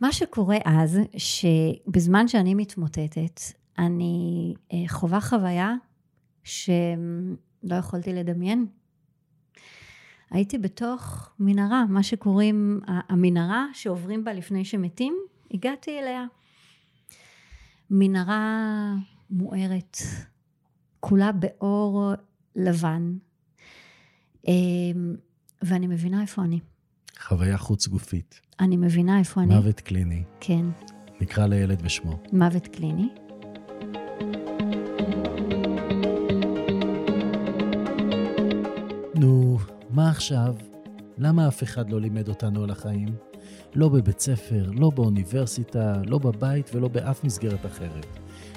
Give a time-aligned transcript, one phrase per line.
[0.00, 3.40] מה שקורה אז, שבזמן שאני מתמוטטת,
[3.78, 5.74] אני אה, חווה חוויה
[6.44, 8.66] שלא יכולתי לדמיין.
[10.30, 15.16] הייתי בתוך מנהרה, מה שקוראים המנהרה שעוברים בה לפני שמתים,
[15.50, 16.24] הגעתי אליה.
[17.90, 18.94] מנהרה
[19.30, 19.96] מוארת,
[21.00, 22.12] כולה באור
[22.56, 23.16] לבן,
[24.46, 25.16] אמ,
[25.62, 26.60] ואני מבינה איפה אני.
[27.22, 28.40] חוויה חוץ גופית.
[28.60, 29.54] אני מבינה איפה אני.
[29.54, 30.22] מוות קליני.
[30.40, 30.66] כן.
[31.20, 32.22] נקרא לילד בשמו.
[32.32, 33.08] מוות קליני.
[39.14, 39.58] נו,
[39.90, 40.54] מה עכשיו?
[41.18, 43.08] למה אף אחד לא לימד אותנו על החיים?
[43.74, 48.06] לא בבית ספר, לא באוניברסיטה, לא בבית ולא באף מסגרת אחרת.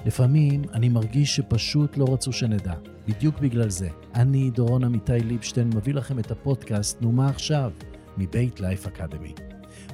[0.06, 2.74] לפעמים אני מרגיש שפשוט לא רצו שנדע.
[3.08, 3.90] בדיוק בגלל זה.
[4.16, 7.72] אני, דורון עמיתי ליבשטיין, מביא לכם את הפודקאסט "נו מה עכשיו?"
[8.18, 9.34] מבית לייף אקדמי.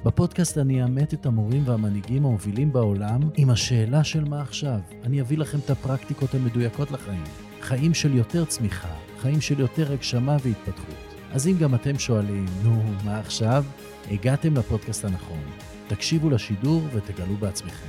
[0.05, 4.79] בפודקאסט אני אאמת את המורים והמנהיגים המובילים בעולם עם השאלה של מה עכשיו.
[5.03, 7.23] אני אביא לכם את הפרקטיקות המדויקות לחיים.
[7.61, 10.95] חיים של יותר צמיחה, חיים של יותר הגשמה והתפתחות.
[11.31, 13.65] אז אם גם אתם שואלים, נו, מה עכשיו?
[14.11, 15.43] הגעתם לפודקאסט הנכון.
[15.87, 17.87] תקשיבו לשידור ותגלו בעצמכם.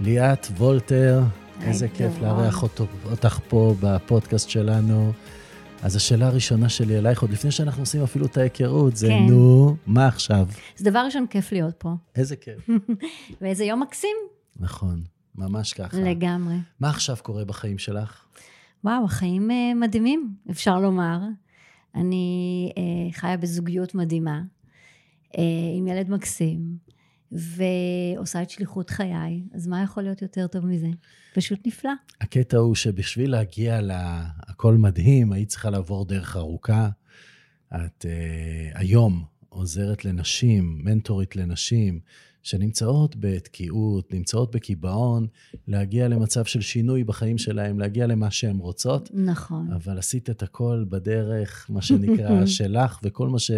[0.00, 1.22] ליאת וולטר,
[1.62, 2.62] איזה כיף לארח
[3.04, 5.12] אותך פה בפודקאסט שלנו.
[5.82, 9.26] אז השאלה הראשונה שלי אלייך, עוד לפני שאנחנו עושים אפילו את ההיכרות, זה כן.
[9.28, 10.48] נו, מה עכשיו?
[10.78, 11.94] אז דבר ראשון, כיף להיות פה.
[12.16, 12.68] איזה כיף.
[13.40, 14.16] ואיזה יום מקסים.
[14.60, 15.02] נכון,
[15.34, 15.96] ממש ככה.
[15.96, 16.54] לגמרי.
[16.80, 18.24] מה עכשיו קורה בחיים שלך?
[18.84, 21.18] וואו, החיים uh, מדהימים, אפשר לומר.
[21.94, 24.40] אני uh, חיה בזוגיות מדהימה,
[25.32, 25.38] uh,
[25.76, 26.76] עם ילד מקסים.
[27.32, 30.88] ועושה את שליחות חיי, אז מה יכול להיות יותר טוב מזה?
[31.34, 31.90] פשוט נפלא.
[32.20, 36.88] הקטע הוא שבשביל להגיע להכל מדהים, היית צריכה לעבור דרך ארוכה.
[37.74, 42.00] את uh, היום עוזרת לנשים, מנטורית לנשים,
[42.42, 45.26] שנמצאות בתקיעות, נמצאות בקיבעון,
[45.68, 49.10] להגיע למצב של שינוי בחיים שלהם, להגיע למה שהן רוצות.
[49.14, 49.72] נכון.
[49.72, 53.50] אבל עשית את הכל בדרך, מה שנקרא, שלך, וכל מה ש...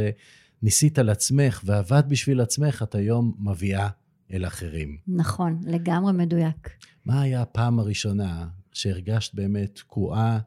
[0.63, 3.89] ניסית על עצמך ועבד בשביל עצמך, את היום מביאה
[4.33, 4.97] אל אחרים.
[5.09, 6.71] נכון, לגמרי מדויק.
[7.05, 10.39] מה היה הפעם הראשונה שהרגשת באמת תקועה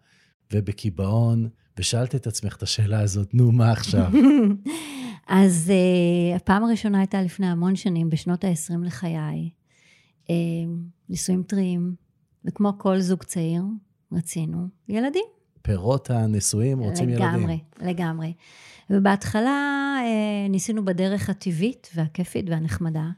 [0.53, 4.11] ובקיבעון, ושאלת את עצמך את השאלה הזאת, נו, מה עכשיו?
[5.27, 9.49] אז uh, הפעם הראשונה הייתה לפני המון שנים, בשנות ה-20 לחיי.
[10.25, 10.29] Uh,
[11.09, 11.95] נישואים טריים,
[12.45, 13.63] וכמו כל זוג צעיר,
[14.11, 15.25] רצינו ילדים.
[15.61, 17.41] פירות הנישואים רוצים לגמרי, ילדים.
[17.41, 18.33] לגמרי, לגמרי.
[18.89, 23.09] ובהתחלה אה, ניסינו בדרך הטבעית והכיפית והנחמדה,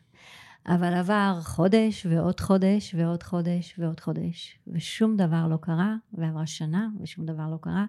[0.68, 6.88] אבל עבר חודש ועוד חודש ועוד חודש ועוד חודש, ושום דבר לא קרה, ועברה שנה
[7.02, 7.86] ושום דבר לא קרה.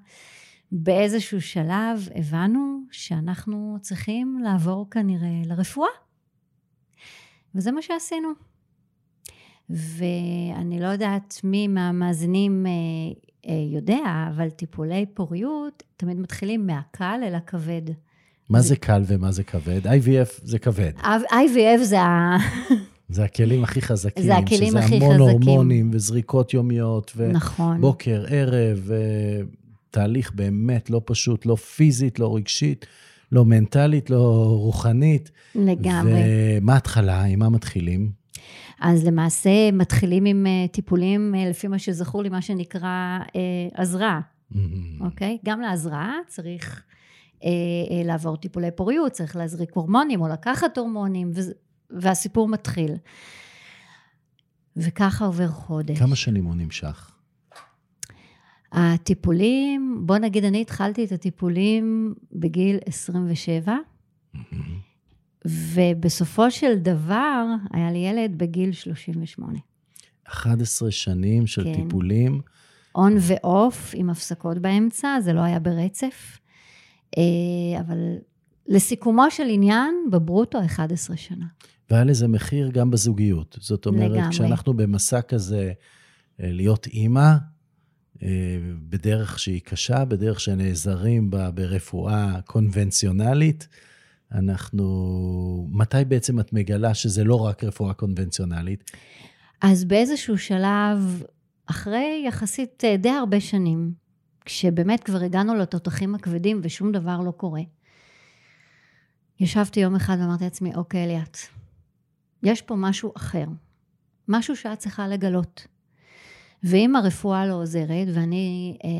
[0.73, 5.89] באיזשהו שלב הבנו שאנחנו צריכים לעבור כנראה לרפואה.
[7.55, 8.29] וזה מה שעשינו.
[9.71, 12.73] ואני לא יודעת מי מהמאזינים אה,
[13.47, 17.83] יודע, אבל טיפולי פוריות תמיד מתחילים מהקל אל הכבד.
[18.51, 19.87] מה זה קל ומה זה כבד?
[19.87, 20.93] IVF זה כבד.
[21.31, 22.37] IVF זה ה...
[23.09, 24.25] זה הכלים הכי חזקים.
[24.25, 25.01] זה הכלים הכי חזקים.
[25.01, 27.13] שזה המון הורמונים וזריקות יומיות.
[27.17, 27.33] ו...
[27.33, 27.81] נכון.
[27.81, 28.91] בוקר, ערב,
[29.91, 32.87] תהליך באמת לא פשוט, לא פיזית, לא רגשית,
[33.33, 35.31] לא מנטלית, לא רוחנית.
[35.55, 36.23] לגמרי.
[36.61, 37.23] ומה ההתחלה?
[37.23, 38.24] עם מה מתחילים?
[38.85, 43.19] אז למעשה מתחילים עם אה, טיפולים, אה, לפי מה שזכור לי, מה שנקרא
[43.75, 44.21] עזרה,
[44.57, 44.61] אה,
[45.01, 45.39] אוקיי?
[45.45, 46.85] גם לעזרה צריך
[48.05, 51.33] לעבור טיפולי פוריות, צריך להזריק הורמונים או לקחת הורמונים,
[51.91, 52.93] והסיפור מתחיל.
[54.77, 55.99] וככה עובר חודש.
[55.99, 57.11] כמה שנים הוא נמשך?
[58.73, 63.75] הטיפולים, בוא נגיד, אני התחלתי את הטיפולים בגיל 27.
[65.47, 69.59] ובסופו של דבר, היה לי ילד בגיל 38.
[70.25, 71.75] 11 שנים של כן.
[71.75, 72.41] טיפולים.
[72.95, 76.39] און ואוף, עם הפסקות באמצע, זה לא היה ברצף.
[77.19, 77.99] אה, אבל
[78.67, 81.47] לסיכומו של עניין, בברוטו 11 שנה.
[81.91, 83.57] והיה לזה מחיר גם בזוגיות.
[83.61, 84.31] זאת אומרת, לגמרי.
[84.31, 85.73] כשאנחנו במסע כזה,
[86.41, 87.33] אה, להיות אימא,
[88.23, 88.29] אה,
[88.89, 93.69] בדרך שהיא קשה, בדרך שנעזרים בה ברפואה קונבנציונלית,
[94.33, 95.69] אנחנו...
[95.73, 98.91] מתי בעצם את מגלה שזה לא רק רפואה קונבנציונלית?
[99.61, 101.23] אז באיזשהו שלב,
[101.67, 103.93] אחרי יחסית אה, די הרבה שנים,
[104.45, 107.63] כשבאמת כבר הגענו לתותחים הכבדים ושום דבר לא קורה,
[109.41, 111.39] ישבתי יום אחד ואמרתי לעצמי, אוקיי, ליאת,
[112.43, 113.45] יש פה משהו אחר,
[114.29, 115.67] משהו שאת צריכה לגלות.
[116.63, 118.91] ואם הרפואה לא עוזרת, ואני אה,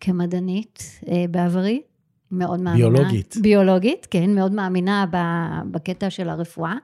[0.00, 1.82] כמדענית אה, בעברי,
[2.38, 2.90] מאוד מאמינה.
[2.90, 3.36] ביולוגית.
[3.42, 5.06] ביולוגית, כן, מאוד מאמינה
[5.70, 6.74] בקטע של הרפואה.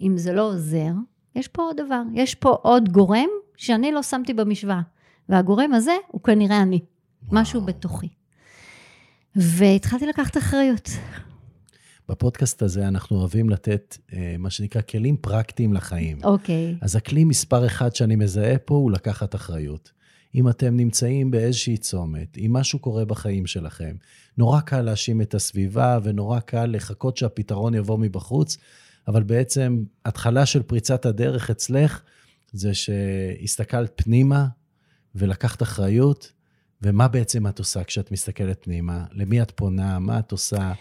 [0.00, 0.92] אם זה לא עוזר,
[1.34, 4.80] יש פה עוד דבר, יש פה עוד גורם שאני לא שמתי במשוואה.
[5.28, 6.80] והגורם הזה הוא כנראה אני,
[7.22, 7.40] וואו.
[7.42, 8.08] משהו בתוכי.
[9.36, 10.90] והתחלתי לקחת אחריות.
[12.08, 16.18] בפודקאסט הזה אנחנו אוהבים לתת אה, מה שנקרא כלים פרקטיים לחיים.
[16.24, 19.92] אוקיי, אז הכלי מספר אחד שאני מזהה פה הוא לקחת אחריות.
[20.34, 23.96] אם אתם נמצאים באיזושהי צומת, אם משהו קורה בחיים שלכם,
[24.38, 28.56] נורא קל להאשים את הסביבה ונורא קל לחכות שהפתרון יבוא מבחוץ,
[29.08, 32.02] אבל בעצם התחלה של פריצת הדרך אצלך
[32.52, 34.46] זה שהסתכלת פנימה
[35.14, 36.32] ולקחת אחריות,
[36.82, 39.04] ומה בעצם את עושה כשאת מסתכלת פנימה?
[39.12, 39.98] למי את פונה?
[39.98, 40.72] מה את עושה?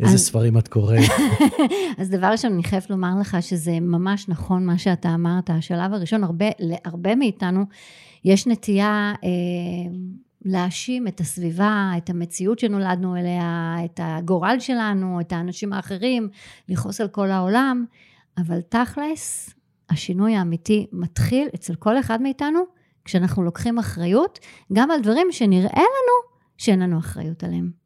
[0.00, 1.10] איזה אז- ספרים את קוראת?
[1.98, 5.50] אז דבר ראשון, אני חייבת לומר לך שזה ממש נכון מה שאתה אמרת.
[5.50, 7.64] השלב הראשון, הרבה, להרבה מאיתנו
[8.24, 9.28] יש נטייה אה,
[10.44, 16.28] להאשים את הסביבה, את המציאות שנולדנו אליה, את הגורל שלנו, את האנשים האחרים,
[16.68, 17.84] לכעוס על כל העולם,
[18.38, 19.54] אבל תכלס,
[19.90, 22.60] השינוי האמיתי מתחיל אצל כל אחד מאיתנו,
[23.04, 24.38] כשאנחנו לוקחים אחריות,
[24.72, 27.79] גם על דברים שנראה לנו שאין לנו אחריות עליהם.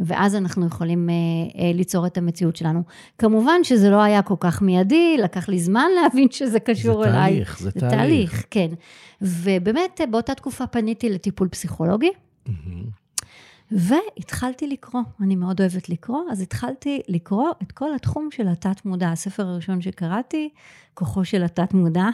[0.00, 1.14] ואז אנחנו יכולים אה,
[1.62, 2.82] אה, ליצור את המציאות שלנו.
[3.18, 7.32] כמובן שזה לא היה כל כך מיידי, לקח לי זמן להבין שזה זה קשור אליי.
[7.32, 7.94] תהליך, זה זה תהליך.
[7.94, 8.68] תהליך, כן.
[9.22, 12.10] ובאמת, אה, באותה תקופה פניתי לטיפול פסיכולוגי,
[12.46, 13.07] מהמם.
[13.72, 15.02] והתחלתי לקרוא.
[15.22, 19.08] אני מאוד אוהבת לקרוא, אז התחלתי לקרוא את כל התחום של התת-מודע.
[19.08, 20.48] הספר הראשון שקראתי,
[20.94, 22.06] כוחו של התת-מודע,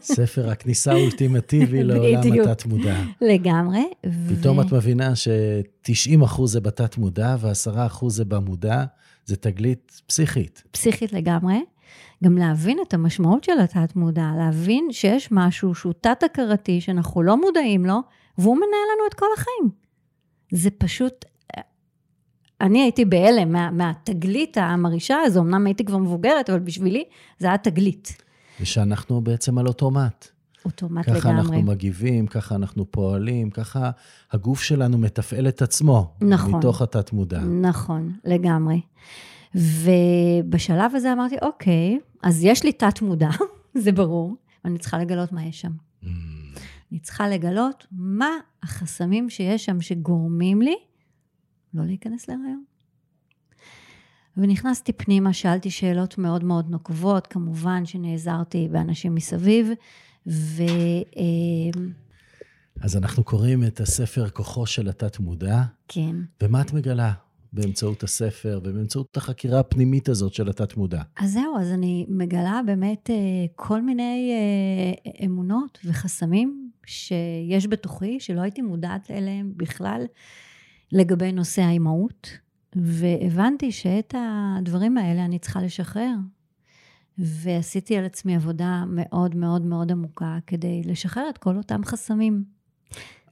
[0.00, 2.40] ספר הכניסה האולטימטיבי לעולם.
[2.42, 2.96] התת-מודע.
[3.20, 3.84] לגמרי.
[4.28, 8.84] פתאום ו- את מבינה ש-90% זה בתת-מודע ו-10% זה במודע,
[9.24, 10.62] זה תגלית פסיכית.
[10.70, 11.64] פסיכית לגמרי.
[12.24, 17.98] גם להבין את המשמעות של התת-מודע, להבין שיש משהו שהוא תת-הכרתי, שאנחנו לא מודעים לו,
[18.38, 19.85] והוא מנהל לנו את כל החיים.
[20.50, 21.24] זה פשוט...
[22.60, 27.04] אני הייתי בהלם מה, מהתגלית המרעישה הזו, אמנם הייתי כבר מבוגרת, אבל בשבילי
[27.38, 28.22] זה היה תגלית.
[28.60, 30.28] ושאנחנו בעצם על אוטומט.
[30.64, 31.40] אוטומט ככה לגמרי.
[31.40, 33.90] אנחנו מגיבים, ככה אנחנו פועלים, ככה
[34.32, 36.14] הגוף שלנו מתפעל את עצמו.
[36.20, 36.54] נכון.
[36.54, 37.40] מתוך התת-מודע.
[37.40, 38.80] נכון, לגמרי.
[39.54, 43.30] ובשלב הזה אמרתי, אוקיי, אז יש לי תת-מודע,
[43.82, 44.34] זה ברור,
[44.64, 45.72] ואני צריכה לגלות מה יש שם.
[46.04, 46.06] Mm,
[46.92, 48.30] אני צריכה לגלות מה
[48.62, 50.76] החסמים שיש שם שגורמים לי
[51.74, 52.64] לא להיכנס להיריון.
[54.36, 59.68] ונכנסתי פנימה, שאלתי שאלות מאוד מאוד נוקבות, כמובן שנעזרתי באנשים מסביב,
[60.26, 60.62] ו...
[61.16, 61.80] אה,
[62.80, 66.16] אז אנחנו קוראים את הספר כוחו של התת-מודע, כן.
[66.42, 67.12] ומה את מגלה
[67.52, 71.02] באמצעות הספר ובאמצעות החקירה הפנימית הזאת של התת-מודע?
[71.16, 73.16] אז זהו, אז אני מגלה באמת אה,
[73.54, 80.04] כל מיני אה, אמונות וחסמים שיש בתוכי, שלא הייתי מודעת אליהם בכלל
[80.92, 82.38] לגבי נושא האימהות,
[82.76, 86.14] והבנתי שאת הדברים האלה אני צריכה לשחרר.
[87.18, 92.44] ועשיתי על עצמי עבודה מאוד מאוד מאוד עמוקה כדי לשחרר את כל אותם חסמים.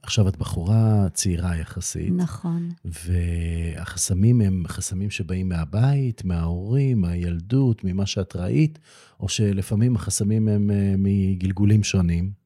[0.03, 2.69] עכשיו, את בחורה צעירה יחסית, נכון.
[2.85, 8.79] והחסמים הם חסמים שבאים מהבית, מההורים, מהילדות, ממה שאת ראית,
[9.19, 12.44] או שלפעמים החסמים הם אה, מגלגולים שונים.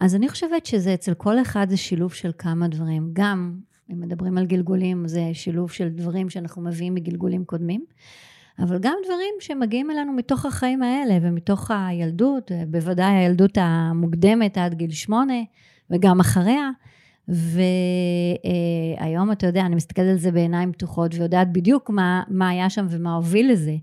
[0.00, 3.10] אז אני חושבת שזה אצל כל אחד זה שילוב של כמה דברים.
[3.12, 3.54] גם,
[3.92, 7.84] אם מדברים על גלגולים, זה שילוב של דברים שאנחנו מביאים מגלגולים קודמים,
[8.58, 14.90] אבל גם דברים שמגיעים אלינו מתוך החיים האלה ומתוך הילדות, בוודאי הילדות המוקדמת עד גיל
[14.90, 15.42] שמונה,
[15.90, 16.70] וגם אחריה.
[17.28, 22.86] והיום, אתה יודע, אני מסתכלת על זה בעיניים פתוחות ויודעת בדיוק מה, מה היה שם
[22.90, 23.74] ומה הוביל לזה.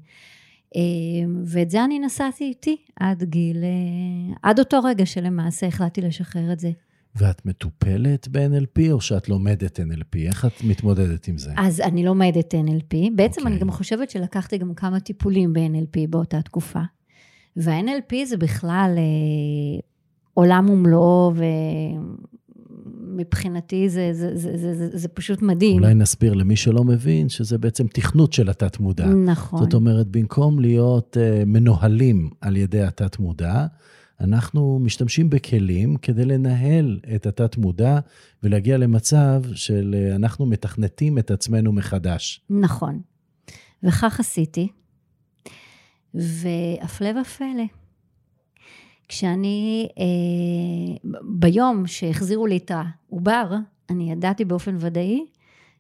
[1.46, 3.64] ואת זה אני נסעתי איתי עד גיל,
[4.44, 6.72] עד אותו רגע שלמעשה החלטתי לשחרר את זה.
[7.16, 10.18] ואת מטופלת ב-NLP, או שאת לומדת NLP?
[10.28, 11.52] איך את מתמודדת עם זה?
[11.58, 12.96] אז אני לומדת NLP.
[13.16, 13.54] בעצם אוקיי.
[13.54, 16.82] אני גם חושבת שלקחתי גם כמה טיפולים ב-NLP באותה תקופה.
[17.58, 19.80] וה-NLP זה בכלל אה,
[20.34, 21.34] עולם ומלואו,
[23.18, 25.84] ומבחינתי זה, זה, זה, זה, זה, זה פשוט מדהים.
[25.84, 29.06] אולי נסביר למי שלא מבין, שזה בעצם תכנות של התת-מודע.
[29.06, 29.60] נכון.
[29.60, 33.66] זאת אומרת, במקום להיות uh, מנוהלים על ידי התת-מודע,
[34.22, 38.00] אנחנו משתמשים בכלים כדי לנהל את התת-מודע
[38.44, 42.42] ולהגיע למצב של uh, אנחנו מתכנתים את עצמנו מחדש.
[42.50, 43.02] נכון.
[43.84, 44.68] וכך עשיתי.
[46.14, 47.64] והפלא ופלא,
[49.08, 53.52] כשאני, אה, ביום שהחזירו לי את העובר,
[53.90, 55.26] אני ידעתי באופן ודאי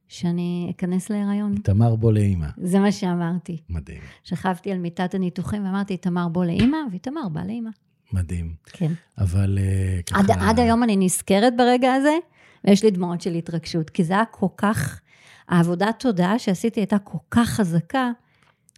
[0.07, 1.55] שאני אכנס להיריון.
[1.55, 2.47] תמר בוא לאימא.
[2.57, 3.57] זה מה שאמרתי.
[3.69, 7.69] מדהים, שכבתי על מיטת הניתוחים ואמרתי, תמר בוא לאימא, ותמר באה לאימא.
[8.13, 8.53] מדהים.
[8.65, 8.91] כן.
[9.17, 10.19] אבל uh, ככה...
[10.19, 12.17] עד, עד היום אני נזכרת ברגע הזה,
[12.65, 15.01] ויש לי דמעות של התרגשות, כי זה היה כל כך...
[15.49, 18.11] העבודת תודעה שעשיתי הייתה כל כך חזקה.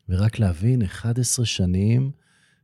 [0.09, 2.11] ורק להבין, 11 שנים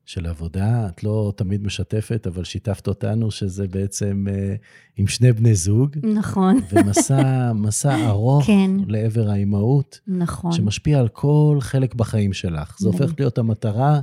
[0.05, 4.55] של עבודה, את לא תמיד משתפת, אבל שיתפת אותנו שזה בעצם אה,
[4.97, 5.97] עם שני בני זוג.
[6.03, 6.59] נכון.
[6.71, 8.71] ומסע מסע ארוך כן.
[8.87, 10.51] לעבר האימהות, נכון.
[10.51, 12.75] שמשפיע על כל חלק בחיים שלך.
[12.79, 13.99] זה הופך להיות המטרה,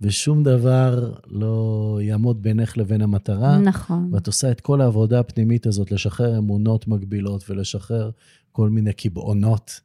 [0.00, 3.58] ושום דבר לא יעמוד בינך לבין המטרה.
[3.58, 4.08] נכון.
[4.12, 8.10] ואת עושה את כל העבודה הפנימית הזאת, לשחרר אמונות מגבילות ולשחרר
[8.52, 9.80] כל מיני קבעונות,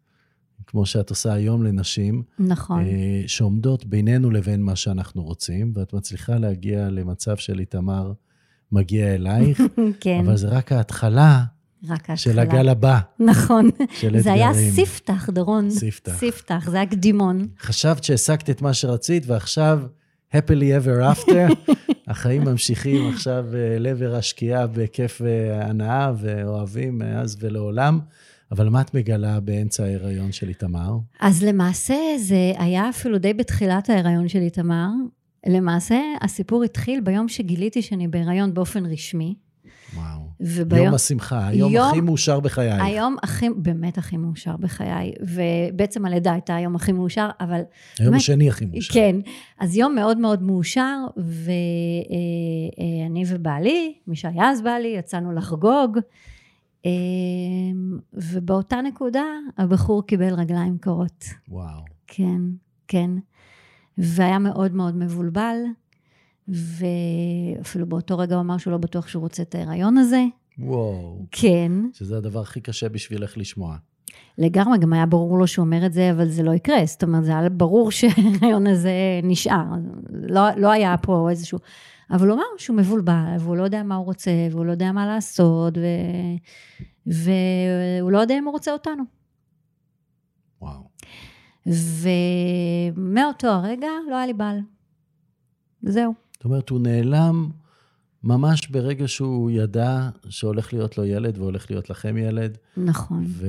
[0.67, 2.86] כמו שאת עושה היום לנשים, נכון.
[2.86, 8.13] אה, שעומדות בינינו לבין מה שאנחנו רוצים, ואת מצליחה להגיע למצב של איתמר
[8.72, 9.62] מגיע אלייך,
[10.01, 11.43] כן, אבל זה רק ההתחלה
[11.84, 12.17] רק ההתחלה.
[12.17, 13.69] של הגל הבא, נכון.
[14.00, 14.22] של אתגרים.
[14.22, 15.69] זה היה ספתח, דורון.
[15.69, 16.17] ספתח.
[16.17, 17.48] ספתח, זה היה קדימון.
[17.60, 19.81] חשבת שהשגת את מה שרצית, ועכשיו,
[20.34, 21.72] happily ever after,
[22.07, 28.00] החיים ממשיכים עכשיו אה, לעבר השקיעה בכיף והנאה, ואוהבים מאז ולעולם.
[28.55, 30.91] אבל מה את מגלה באמצע ההיריון של איתמר?
[31.19, 34.88] אז למעשה זה היה אפילו די בתחילת ההיריון של איתמר.
[35.47, 39.35] למעשה הסיפור התחיל ביום שגיליתי שאני בהיריון באופן רשמי.
[39.95, 40.19] וואו.
[40.39, 40.85] וביום...
[40.85, 42.83] יום השמחה, היום יום- הכי מאושר בחייך.
[42.83, 47.62] היום הכי, באמת הכי מאושר בחיי, ובעצם הלידה הייתה היום הכי מאושר, אבל
[48.00, 48.93] היום באמת- השני הכי מאושר.
[48.93, 49.15] כן,
[49.59, 51.43] אז יום מאוד מאוד מאושר, ואני
[53.27, 56.01] ובעלי, מי שהיה אז בעלי, יצאנו לחגוג, אה,
[58.13, 59.24] ובאותה נקודה
[59.58, 61.25] הבחור קיבל רגליים קרות.
[61.50, 61.82] וואו.
[62.08, 62.42] כן,
[62.88, 63.12] כן.
[63.98, 65.58] והיה מאוד מאוד מבולבל,
[66.48, 70.25] ואפילו באותו רגע הוא אמר שהוא לא בטוח שהוא רוצה את ההיריון הזה.
[70.60, 71.25] וואו.
[71.32, 73.77] כן, שזה הדבר הכי קשה בשבילך לשמוע.
[74.38, 76.86] לגמרי, גם היה ברור לו שהוא אומר את זה, אבל זה לא יקרה.
[76.86, 78.92] זאת אומרת, זה היה ברור שההיריון הזה
[79.24, 79.65] נשאר.
[80.10, 81.60] לא, לא היה פה איזשהו...
[82.12, 85.05] אבל הוא אמר שהוא מבולבל, והוא לא יודע מה הוא רוצה, והוא לא יודע מה
[85.07, 85.81] לעשות, ו...
[87.05, 89.03] והוא לא יודע אם הוא רוצה אותנו.
[90.62, 90.89] וואו.
[91.65, 94.59] ומאותו הרגע לא היה לי בעל.
[95.81, 96.13] זהו.
[96.33, 97.50] זאת אומרת, הוא נעלם
[98.24, 103.24] ממש ברגע שהוא ידע שהולך להיות לו ילד והולך להיות לכם ילד, נכון.
[103.27, 103.47] ו...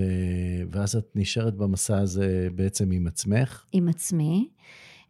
[0.71, 3.65] ואז את נשארת במסע הזה בעצם עם עצמך.
[3.73, 4.49] עם עצמי.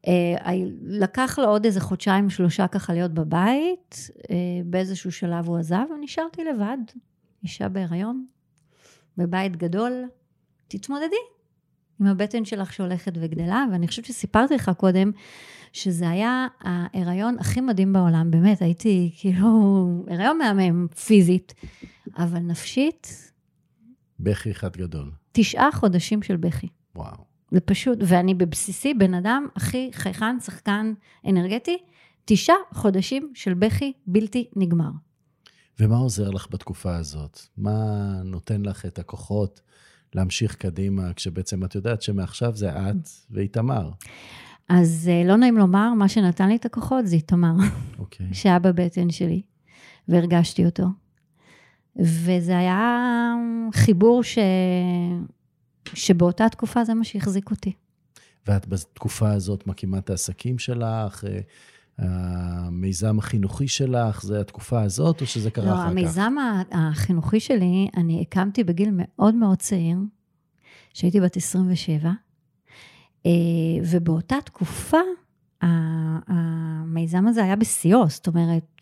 [0.07, 4.11] אה, לקח לו עוד איזה חודשיים, שלושה ככה להיות בבית.
[4.31, 6.79] אה, באיזשהו שלב הוא עזב, ונשארתי לבד.
[7.43, 8.27] אישה בהיריון,
[9.17, 10.05] בבית גדול.
[10.69, 11.17] תתמודדי
[12.01, 15.11] עם הבטן שלך שהולכת וגדלה, ואני חושבת שסיפרתי לך קודם,
[15.73, 19.47] שזה היה ההיריון הכי מדהים בעולם, באמת, הייתי כאילו,
[20.11, 21.55] הריון מהמם, פיזית,
[22.17, 23.33] אבל נפשית,
[24.21, 25.11] בכי אחד גדול.
[25.33, 26.69] תשעה חודשים של בכי.
[26.95, 27.36] וואו.
[27.51, 30.93] זה פשוט, ואני בבסיסי בן אדם הכי חייכן, שחקן
[31.29, 31.79] אנרגטי,
[32.25, 34.91] תשעה חודשים של בכי בלתי נגמר.
[35.81, 37.41] ומה עוזר לך בתקופה הזאת?
[37.57, 39.61] מה נותן לך את הכוחות
[40.15, 43.91] להמשיך קדימה, כשבעצם את יודעת שמעכשיו זה את ואיתמר?
[44.69, 47.55] אז אה, לא נעים לומר, מה שנתן לי את הכוחות זה איתמר,
[47.99, 48.27] אוקיי.
[48.35, 49.43] שהיה בבטן שלי,
[50.09, 50.87] והרגשתי אותו.
[51.97, 53.35] וזה היה
[53.73, 54.39] חיבור ש...
[55.95, 57.73] שבאותה תקופה זה מה שהחזיק אותי.
[58.47, 61.41] ואת בתקופה הזאת מקימה את העסקים שלך, אה,
[61.99, 65.91] המיזם החינוכי שלך, זה התקופה הזאת, או שזה קרה לא, אחר כך?
[65.91, 66.35] המיזם
[66.73, 69.99] החינוכי שלי, אני הקמתי בגיל מאוד מאוד צעיר,
[70.95, 72.11] שהייתי בת 27,
[73.27, 73.31] אה,
[73.91, 74.99] ובאותה תקופה,
[76.29, 78.76] המיזם הזה היה בשיאו, זאת אומרת,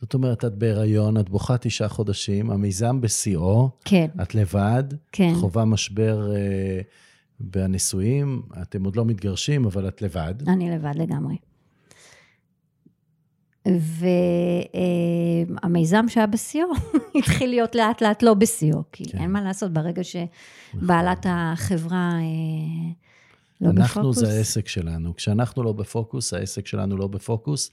[0.00, 5.36] זאת אומרת, את בהיריון, את בוכה תשעה חודשים, המיזם בשיאו, כן, את לבד, כן, את
[5.36, 6.80] חווה משבר אה,
[7.40, 10.34] בנישואים, אתם עוד לא מתגרשים, אבל את לבד.
[10.48, 11.36] אני לבד לגמרי.
[15.62, 16.68] והמיזם שהיה בשיאו
[17.18, 19.18] התחיל להיות לאט לאט לא בשיאו, כי כן.
[19.18, 22.20] אין מה לעשות ברגע שבעלת החברה אה,
[23.60, 23.96] לא בפוקוס.
[23.96, 25.16] אנחנו זה העסק שלנו.
[25.16, 27.70] כשאנחנו לא בפוקוס, העסק שלנו לא בפוקוס,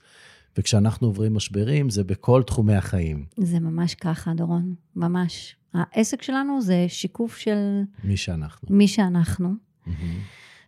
[0.58, 3.26] וכשאנחנו עוברים משברים, זה בכל תחומי החיים.
[3.36, 5.56] זה ממש ככה, דורון, ממש.
[5.74, 8.76] העסק שלנו זה שיקוף של מי שאנחנו.
[8.76, 9.48] מי שאנחנו.
[9.86, 10.18] מהמם.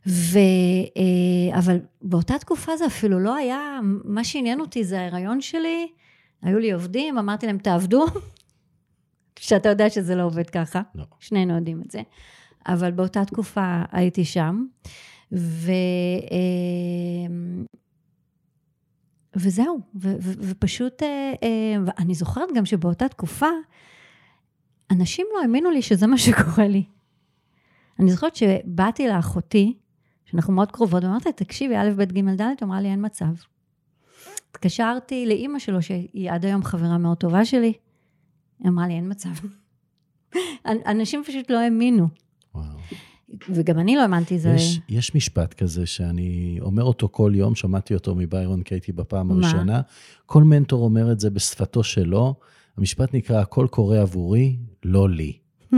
[0.06, 0.38] ו...
[0.96, 5.88] אה, אבל באותה תקופה זה אפילו לא היה, מה שעניין אותי זה ההיריון שלי,
[6.42, 8.06] היו לי עובדים, אמרתי להם, תעבדו,
[9.38, 11.04] שאתה יודע שזה לא עובד ככה, לא.
[11.20, 12.02] שנינו יודעים את זה,
[12.66, 14.64] אבל באותה תקופה הייתי שם,
[15.32, 15.72] ו...
[19.36, 23.46] וזהו, ו- ו- ופשוט, אה, אה, אני זוכרת גם שבאותה תקופה,
[24.90, 26.84] אנשים לא האמינו לי שזה מה שקורה לי.
[27.98, 29.74] אני זוכרת שבאתי לאחותי,
[30.24, 33.26] שאנחנו מאוד קרובות, ואמרתי לה, תקשיבי, א', ב', ג', ד', אמרה לי, אין מצב.
[34.50, 37.72] התקשרתי לאימא שלו, שהיא עד היום חברה מאוד טובה שלי,
[38.58, 39.30] היא אמרה לי, אין מצב.
[40.86, 42.08] אנשים פשוט לא האמינו.
[42.54, 42.64] וואו.
[43.48, 44.50] וגם אני לא האמנתי, זה...
[44.50, 49.34] יש, יש משפט כזה שאני אומר אותו כל יום, שמעתי אותו מביירון קייטי בפעם מה?
[49.34, 49.80] הראשונה.
[50.26, 52.34] כל מנטור אומר את זה בשפתו שלו.
[52.78, 55.32] המשפט נקרא, הכל קורה עבורי, לא לי.
[55.72, 55.74] Hmm,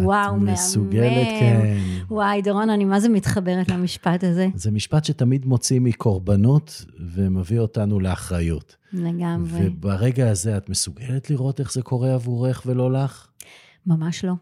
[0.00, 0.52] וואו, את מהמם.
[0.52, 1.76] מסוגלת, כן.
[2.10, 4.48] וואי, דורון, אני מה זה מתחברת למשפט הזה.
[4.54, 6.84] זה משפט שתמיד מוציא מקורבנות
[7.14, 8.76] ומביא אותנו לאחריות.
[8.92, 9.60] לגמרי.
[9.62, 13.26] וברגע הזה את מסוגלת לראות איך זה קורה עבורך ולא לך?
[13.86, 14.32] ממש לא.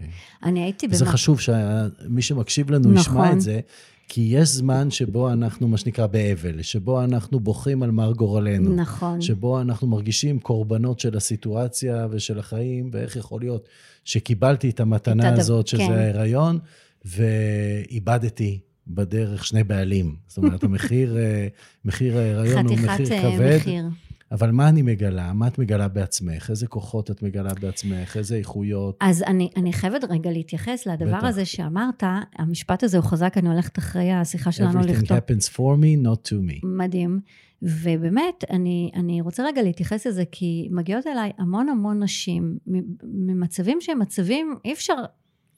[0.00, 0.06] כן.
[0.48, 1.12] אני הייתי וזה במה...
[1.12, 3.36] חשוב שמי שמקשיב לנו ישמע נכון.
[3.36, 3.60] את זה,
[4.08, 8.74] כי יש זמן שבו אנחנו, מה שנקרא, באבל, שבו אנחנו בוכים על מר גורלנו.
[8.74, 9.20] נכון.
[9.20, 13.68] שבו אנחנו מרגישים קורבנות של הסיטואציה ושל החיים, ואיך יכול להיות
[14.04, 15.92] שקיבלתי את המתנה את הדבר- הזאת, שזה כן.
[15.92, 16.58] ההיריון,
[17.04, 20.16] ואיבדתי בדרך שני בעלים.
[20.28, 21.46] זאת אומרת, המחיר, אה,
[21.84, 23.84] מחיר ההיריון הוא מחיר חתיכת אה, כבד, מחיר.
[24.32, 25.32] אבל מה אני מגלה?
[25.32, 26.50] מה את מגלה בעצמך?
[26.50, 28.16] איזה כוחות את מגלה בעצמך?
[28.16, 28.96] איזה איכויות?
[29.00, 31.24] אז אני, אני חייבת רגע להתייחס לדבר בטח.
[31.24, 32.02] הזה שאמרת,
[32.36, 35.18] המשפט הזה הוא חזק, אני הולכת אחרי השיחה שלנו Everything לכתוב.
[35.18, 36.60] happens for me, not to me.
[36.62, 37.20] מדהים.
[37.62, 42.58] ובאמת, אני, אני רוצה רגע להתייחס לזה, כי מגיעות אליי המון המון נשים
[43.04, 44.94] ממצבים שהם מצבים, אי אפשר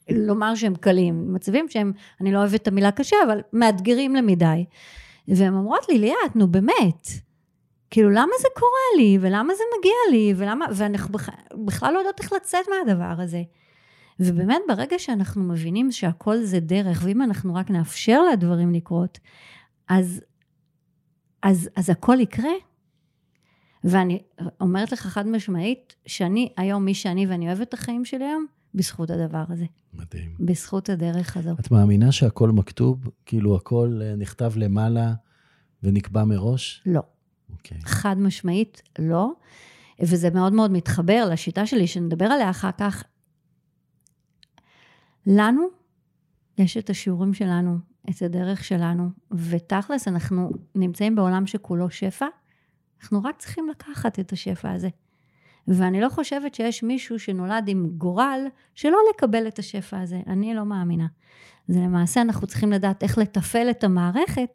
[0.09, 4.65] לומר שהם קלים, מצבים שהם, אני לא אוהבת את המילה קשה, אבל מאתגרים למדי.
[5.27, 7.07] והן אומרות לי, ליאת, נו באמת,
[7.93, 11.29] כאילו, למה זה קורה לי, ולמה זה מגיע לי, ולמה, ואנחנו בכ-
[11.65, 13.43] בכלל לא יודעות איך לצאת מהדבר הזה.
[14.19, 19.19] ובאמת, ברגע שאנחנו מבינים שהכל זה דרך, ואם אנחנו רק נאפשר לדברים לקרות,
[19.89, 20.21] אז,
[21.43, 22.51] אז, אז הכל יקרה.
[23.83, 24.21] ואני
[24.61, 28.45] אומרת לך חד משמעית, שאני היום מי שאני ואני אוהבת את החיים שלי היום,
[28.75, 30.35] בזכות הדבר הזה, מדהים.
[30.39, 31.59] בזכות הדרך הזאת.
[31.59, 33.09] את מאמינה שהכל מכתוב?
[33.25, 35.13] כאילו הכל אה, נכתב למעלה
[35.83, 36.83] ונקבע מראש?
[36.85, 37.01] לא.
[37.57, 37.77] אוקיי.
[37.85, 39.31] חד משמעית, לא.
[39.99, 43.03] וזה מאוד מאוד מתחבר לשיטה שלי, שנדבר עליה אחר כך.
[45.27, 45.67] לנו
[46.57, 47.77] יש את השיעורים שלנו,
[48.09, 52.25] את הדרך שלנו, ותכלס אנחנו נמצאים בעולם שכולו שפע,
[53.01, 54.89] אנחנו רק צריכים לקחת את השפע הזה.
[55.67, 60.65] ואני לא חושבת שיש מישהו שנולד עם גורל שלא לקבל את השפע הזה, אני לא
[60.65, 61.07] מאמינה.
[61.67, 64.49] זה למעשה אנחנו צריכים לדעת איך לתפעל את המערכת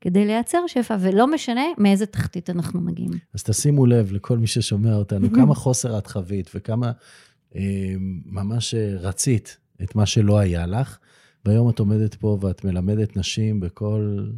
[0.00, 3.10] כדי לייצר שפע, ולא משנה מאיזה תחתית אנחנו מגיעים.
[3.34, 6.92] אז תשימו לב לכל מי ששומע אותנו, כמה חוסר את חווית וכמה
[7.56, 7.94] אה,
[8.26, 10.98] ממש רצית את מה שלא היה לך,
[11.44, 14.28] והיום את עומדת פה ואת מלמדת נשים בכל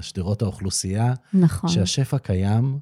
[0.00, 1.70] שדרות האוכלוסייה, נכון.
[1.70, 2.78] שהשפע קיים,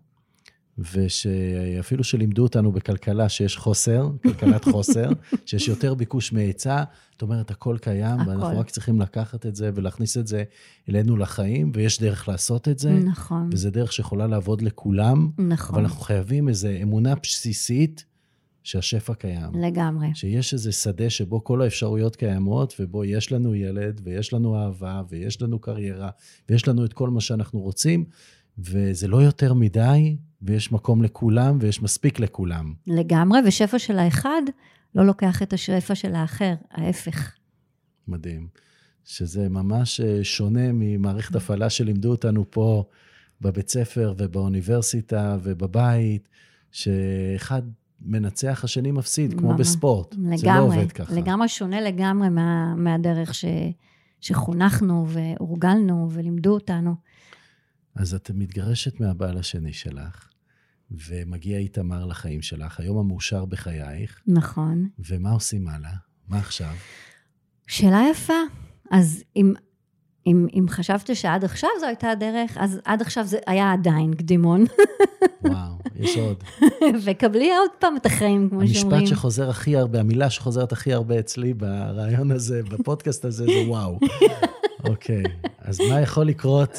[0.79, 5.11] ושאפילו שלימדו אותנו בכלכלה שיש חוסר, כלכלת חוסר,
[5.47, 8.31] שיש יותר ביקוש מהיצע, זאת אומרת, הכל קיים, הכל.
[8.31, 10.45] ואנחנו רק צריכים לקחת את זה ולהכניס את זה
[10.89, 15.79] אלינו לחיים, ויש דרך לעשות את זה, נכון, וזה דרך שיכולה לעבוד לכולם, אבל נכון,
[15.79, 18.05] אנחנו חייבים איזו אמונה בסיסית
[18.63, 19.51] שהשפע קיים.
[19.55, 20.09] לגמרי.
[20.15, 25.43] שיש איזה שדה שבו כל האפשרויות קיימות, ובו יש לנו ילד, ויש לנו אהבה, ויש
[25.43, 26.11] לנו קריירה,
[26.49, 28.05] ויש לנו את כל מה שאנחנו רוצים,
[28.59, 32.75] וזה לא יותר מדי, ויש מקום לכולם, ויש מספיק לכולם.
[32.87, 34.43] לגמרי, ושפע של האחד
[34.95, 37.33] לא לוקח את השפע של האחר, ההפך.
[38.09, 38.49] מדהים.
[39.05, 42.85] שזה ממש אה, שונה ממערכת הפעלה שלימדו אותנו פה
[43.41, 46.29] בבית ספר ובאוניברסיטה ובבית,
[46.73, 47.63] שאחד
[48.01, 49.61] מנצח, השני מפסיד, כמו ממש.
[49.61, 50.15] בספורט.
[50.15, 51.15] לגמרי, זה לא עובד ככה.
[51.15, 53.45] לגמרי שונה לגמרי מה, מהדרך ש,
[54.21, 56.95] שחונכנו והורגלנו ולימדו אותנו.
[57.95, 60.29] אז את מתגרשת מהבעל השני שלך,
[61.09, 64.89] ומגיע איתמר לחיים שלך, היום המאושר בחייך, נכון.
[65.09, 65.95] ומה עושים הלאה?
[66.29, 66.75] מה עכשיו?
[67.67, 68.33] שאלה יפה.
[68.91, 69.53] אז אם,
[70.27, 74.65] אם, אם חשבת שעד עכשיו זו הייתה הדרך, אז עד עכשיו זה היה עדיין קדימון.
[75.45, 76.45] וואו, יש עוד.
[77.05, 79.01] וקבלי עוד פעם את החיים, כמו שאומרים.
[79.01, 83.99] המשפט שחוזר הכי הרבה, המילה שחוזרת הכי הרבה אצלי ברעיון הזה, בפודקאסט הזה, זה וואו.
[84.85, 85.23] אוקיי,
[85.59, 86.79] אז מה יכול לקרות?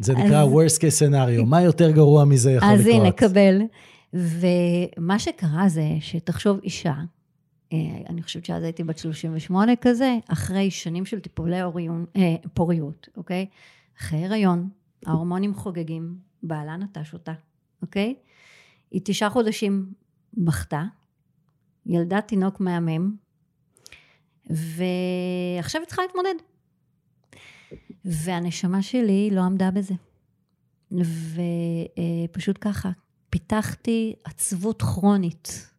[0.00, 1.44] זה נקרא אז- worst case scenario.
[1.46, 3.00] מה יותר גרוע מזה יכול אז לקרות?
[3.00, 3.60] הנה, קבל.
[4.14, 6.94] ומה שקרה זה שתחשוב אישה,
[7.72, 13.08] אה, אני חושבת שאז הייתי בת 38 כזה, אחרי שנים של טיפולי אוריון, אה, פוריות,
[13.16, 13.46] אוקיי?
[14.00, 14.68] אחרי הריון,
[15.06, 17.32] ההורמונים חוגגים, בעלה נטש אותה,
[17.82, 18.14] אוקיי?
[18.90, 19.86] היא תשעה חודשים
[20.34, 20.82] בכתה,
[21.86, 23.14] ילדה תינוק מהמם,
[24.50, 26.34] ועכשיו היא צריכה להתמודד.
[28.04, 29.94] והנשמה שלי לא עמדה בזה.
[32.30, 32.90] ופשוט ככה,
[33.30, 35.70] פיתחתי עצבות כרונית.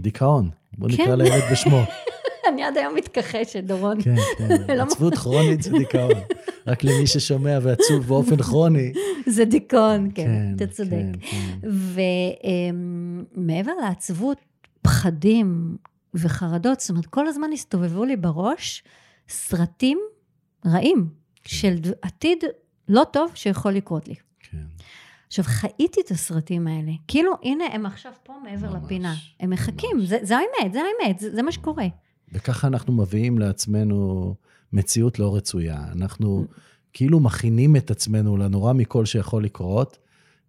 [0.00, 0.50] דיכאון.
[0.78, 1.02] בוא כן.
[1.02, 1.80] נקרא לילד בשמו.
[2.48, 4.02] אני עד היום מתכחשת, דורון.
[4.02, 4.48] כן, כן.
[4.76, 6.12] לא עצבות כרונית זה דיכאון.
[6.66, 8.92] רק למי ששומע ועצוב באופן כרוני.
[9.34, 10.90] זה דיכאון, כן, כן, אתה צודק.
[11.20, 11.68] כן, כן.
[13.36, 14.38] ומעבר לעצבות,
[14.82, 15.76] פחדים,
[16.14, 18.84] וחרדות, זאת אומרת, כל הזמן הסתובבו לי בראש
[19.28, 19.98] סרטים
[20.66, 21.08] רעים
[21.44, 22.44] של עתיד
[22.88, 24.14] לא טוב שיכול לקרות לי.
[24.38, 24.58] כן.
[25.26, 26.92] עכשיו, חייתי את הסרטים האלה.
[27.08, 29.14] כאילו, הנה, הם עכשיו פה מעבר ממש, לפינה.
[29.40, 30.08] הם מחכים, ממש.
[30.08, 31.86] זה, זה האמת, זה האמת, זה, זה מה שקורה.
[32.32, 34.34] וככה אנחנו מביאים לעצמנו
[34.72, 35.84] מציאות לא רצויה.
[35.92, 36.46] אנחנו
[36.92, 39.98] כאילו מכינים את עצמנו לנורא מכל שיכול לקרות,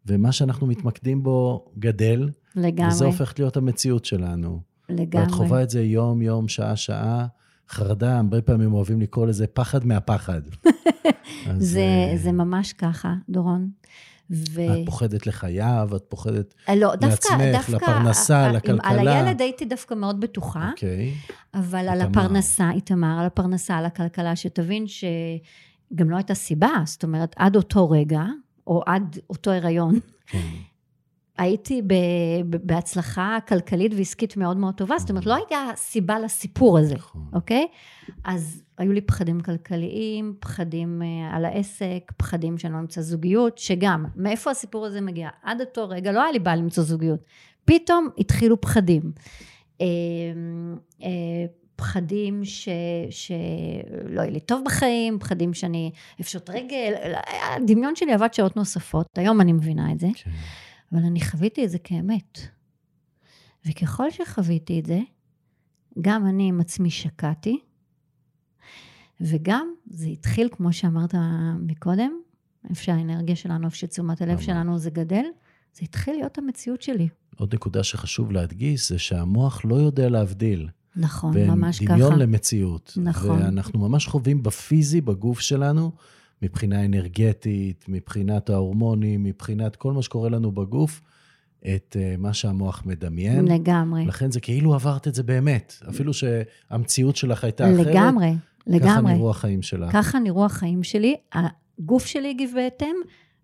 [0.06, 4.62] ומה שאנחנו מתמקדים בו גדל, לגמרי, וזה הופך להיות המציאות שלנו.
[4.90, 5.26] לגמרי.
[5.26, 7.28] ואת חווה את זה יום-יום, שעה-שעה.
[7.70, 10.42] חרדה, הרבה פעמים אוהבים לקרוא לזה פחד מהפחד.
[11.50, 13.70] אז, זה, אה, זה ממש ככה, דורון.
[14.32, 14.62] ו...
[14.62, 16.54] את פוחדת לחייו, את פוחדת...
[16.76, 18.90] לא, דווקא, לעצמך, דווקא, לפרנסה, עם- לכלכלה.
[18.90, 21.14] על הילד הייתי דווקא מאוד בטוחה, אוקיי.
[21.54, 22.22] אבל על איתמר.
[22.22, 27.90] הפרנסה, איתמר, על הפרנסה, על הכלכלה, שתבין שגם לא הייתה סיבה, זאת אומרת, עד אותו
[27.90, 28.24] רגע,
[28.68, 30.40] או עד אותו הריון, כן.
[31.38, 31.94] הייתי ב,
[32.50, 37.22] ב, בהצלחה כלכלית ועסקית מאוד מאוד טובה, זאת אומרת, לא הייתה סיבה לסיפור הזה, נכון.
[37.34, 37.68] אוקיי?
[38.24, 44.06] אז היו לי פחדים כלכליים, פחדים אה, על העסק, פחדים שאני לא אמצא זוגיות, שגם,
[44.16, 45.30] מאיפה הסיפור הזה מגיע?
[45.44, 47.20] עד אותו רגע לא היה לי בעיה למצוא זוגיות.
[47.66, 49.12] פתאום התחילו פחדים.
[49.82, 49.86] אה,
[51.04, 51.10] אה,
[51.76, 52.70] פחדים ש,
[53.10, 55.92] שלא יהיה לי טוב בחיים, פחדים שאני
[56.22, 56.94] אפשוט רגל,
[57.56, 60.08] הדמיון שלי עבד שעות נוספות, היום אני מבינה את זה.
[60.16, 60.32] כן.
[60.94, 62.40] אבל אני חוויתי את זה כאמת.
[63.66, 65.00] וככל שחוויתי את זה,
[66.02, 67.60] גם אני עם עצמי שקעתי,
[69.22, 71.16] וגם זה התחיל, כמו שאמרת
[71.60, 72.12] מקודם,
[72.70, 74.40] איפה שהאנרגיה שלנו, איפה שתשומת הלב.
[74.40, 75.24] שלנו זה גדל,
[75.74, 77.08] זה התחיל להיות המציאות שלי.
[77.36, 80.70] עוד נקודה שחשוב להדגיש, זה שהמוח לא יודע להבדיל.
[80.96, 81.94] נכון, בין ממש ככה.
[81.94, 82.98] דמיון למציאות.
[83.02, 83.42] נכון.
[83.42, 85.92] ואנחנו ממש חווים בפיזי, בגוף שלנו,
[86.42, 91.02] מבחינה אנרגטית, מבחינת ההורמונים, מבחינת כל מה שקורה לנו בגוף,
[91.76, 93.48] את uh, מה שהמוח מדמיין.
[93.48, 95.76] לגמרי, לכן זה כאילו עברת את זה באמת.
[95.90, 99.14] אפילו שהמציאות שלך הייתה אחרת, לגמרי, ככה לגמרי.
[99.14, 99.94] נראו החיים שלך.
[99.94, 102.96] ככה נראו החיים שלי, הגוף שלי הגיב בהתאם,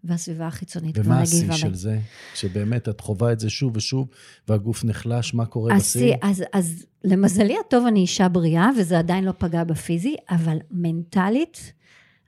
[0.03, 1.73] והסביבה החיצונית כבר ומה הגיבה השיא של.
[1.73, 1.99] זה?
[2.35, 4.07] שבאמת את חווה את זה שוב ושוב,
[4.47, 6.15] והגוף נחלש, מה קורה בשיא?
[6.21, 11.73] אז, אז למזלי הטוב אני אישה בריאה, וזה עדיין לא פגע בפיזי, אבל מנטלית,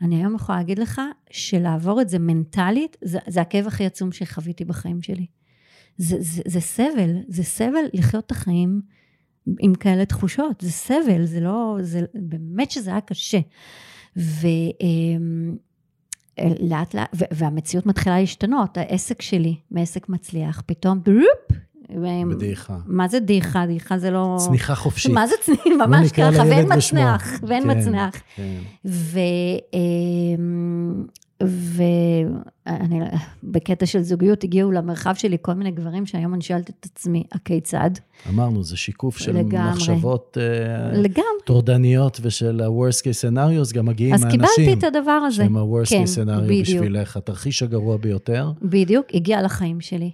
[0.01, 4.65] אני היום יכולה להגיד לך שלעבור את זה מנטלית, זה, זה הכאב הכי עצום שחוויתי
[4.65, 5.25] בחיים שלי.
[5.97, 8.81] זה, זה, זה סבל, זה סבל לחיות את החיים
[9.59, 13.39] עם כאלה תחושות, זה סבל, זה לא, זה באמת שזה היה קשה.
[14.15, 14.43] ולאט
[16.93, 21.55] לאט, ו- והמציאות מתחילה להשתנות, העסק שלי, מעסק מצליח, פתאום, דרופ, ו-
[22.29, 22.77] בדעיכה.
[22.85, 23.65] מה זה דעיכה?
[23.65, 24.37] דעיכה זה לא...
[24.39, 25.11] צניחה חופשית.
[25.11, 25.87] מה זה צניחה?
[25.87, 26.67] ממש ככה, ואין.
[26.73, 28.13] מצנח, ואין כן, מצנח.
[28.35, 28.57] כן.
[32.65, 32.99] ואני,
[33.43, 37.89] בקטע של זוגיות הגיעו למרחב שלי כל מיני גברים שהיום אני שואלת את עצמי, הכיצד?
[38.29, 39.71] אמרנו, זה שיקוף של לגמרי.
[39.71, 41.41] מחשבות אה, לגמרי.
[41.45, 44.41] טורדניות ושל ה-worst case scenarios, גם מגיעים אז מהאנשים.
[44.55, 45.43] קיבלתי את הדבר הזה.
[45.43, 46.61] שהם ה-worst כן, case scenario בדיוק.
[46.61, 48.51] בשבילך, התרחיש הגרוע ביותר.
[48.61, 50.11] בדיוק, הגיע לחיים שלי.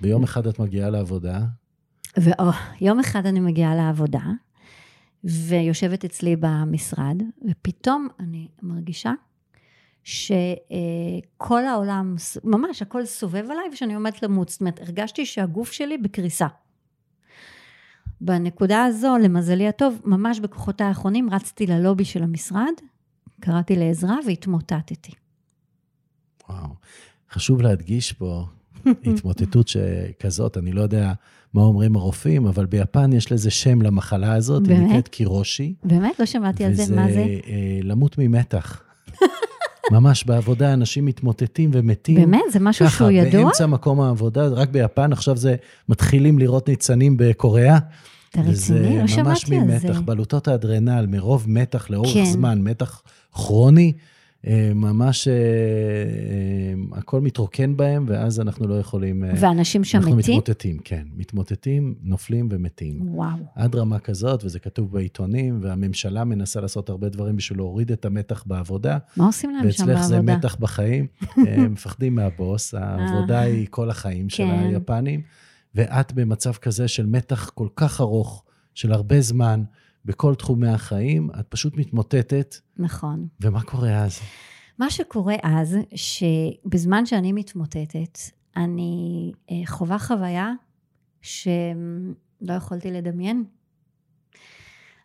[0.00, 1.40] ביום אחד את מגיעה לעבודה,
[2.18, 4.24] ויום אחד אני מגיעה לעבודה,
[5.24, 9.12] ויושבת אצלי במשרד, ופתאום אני מרגישה
[10.04, 14.48] שכל העולם, ממש הכל סובב עליי, ושאני עומדת למות.
[14.48, 16.46] זאת אומרת, הרגשתי שהגוף שלי בקריסה.
[18.20, 22.72] בנקודה הזו, למזלי הטוב, ממש בכוחותיי האחרונים, רצתי ללובי של המשרד,
[23.40, 25.12] קראתי לעזרה והתמוטטתי.
[26.48, 26.74] וואו.
[27.30, 28.46] חשוב להדגיש פה
[28.86, 31.12] התמוטטות שכזאת, אני לא יודע
[31.54, 34.90] מה אומרים הרופאים, אבל ביפן יש לזה שם למחלה הזאת, היא באמת?
[34.90, 35.74] נקראת קירושי.
[35.84, 36.20] באמת?
[36.20, 37.10] לא שמעתי על זה, מה זה?
[37.10, 38.82] וזה אה, למות ממתח.
[39.92, 42.14] ממש בעבודה אנשים מתמוטטים ומתים.
[42.14, 42.42] באמת?
[42.52, 43.42] זה משהו ככה, שהוא ידוע?
[43.42, 45.56] באמצע מקום העבודה, רק ביפן, עכשיו זה
[45.88, 47.78] מתחילים לראות ניצנים בקוריאה.
[48.30, 48.96] אתה רציני?
[48.96, 49.88] לא ממש שמעתי על זה.
[49.88, 52.24] ממתח, בלוטות האדרנל, מרוב מתח לאורך כן.
[52.24, 53.92] זמן, מתח כרוני,
[54.74, 59.24] ממש אה, אה, הכל מתרוקן בהם, ואז אנחנו לא יכולים...
[59.24, 60.38] אה, ואנשים שם אנחנו מתים?
[60.38, 61.06] מתמוטטים, כן.
[61.16, 63.00] מתמוטטים, נופלים ומתים.
[63.02, 63.38] וואו.
[63.54, 68.44] עד רמה כזאת, וזה כתוב בעיתונים, והממשלה מנסה לעשות הרבה דברים בשביל להוריד את המתח
[68.46, 70.36] בעבודה, מה עושים להם שם ואצלך זה בעבודה?
[70.36, 71.06] מתח בחיים.
[71.48, 74.50] הם מפחדים מהבוס, העבודה היא כל החיים של כן.
[74.50, 75.22] היפנים,
[75.74, 79.62] ואת במצב כזה של מתח כל כך ארוך, של הרבה זמן,
[80.04, 83.28] בכל תחומי החיים, את פשוט מתמוטטת, נכון.
[83.40, 84.20] ומה קורה אז?
[84.78, 88.18] מה שקורה אז, שבזמן שאני מתמוטטת,
[88.56, 90.52] אני אה, חווה חוויה
[91.22, 93.44] שלא יכולתי לדמיין.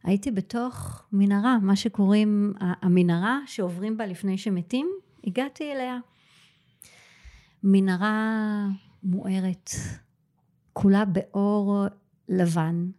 [0.04, 4.90] הייתי בתוך מנהרה, מה שקוראים המנהרה שעוברים בה לפני שמתים,
[5.28, 5.98] הגעתי אליה.
[7.64, 8.68] מנהרה
[9.04, 9.70] מוארת,
[10.74, 11.86] כולה באור
[12.30, 12.90] לבן,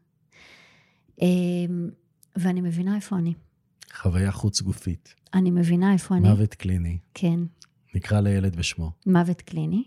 [2.36, 3.34] ואני מבינה איפה אני.
[3.94, 5.14] חוויה חוץ גופית.
[5.34, 6.28] אני מבינה איפה אני.
[6.28, 6.98] מוות קליני.
[7.14, 7.40] כן,
[7.94, 8.90] נקרא לילד בשמו.
[9.06, 9.84] מוות קליני.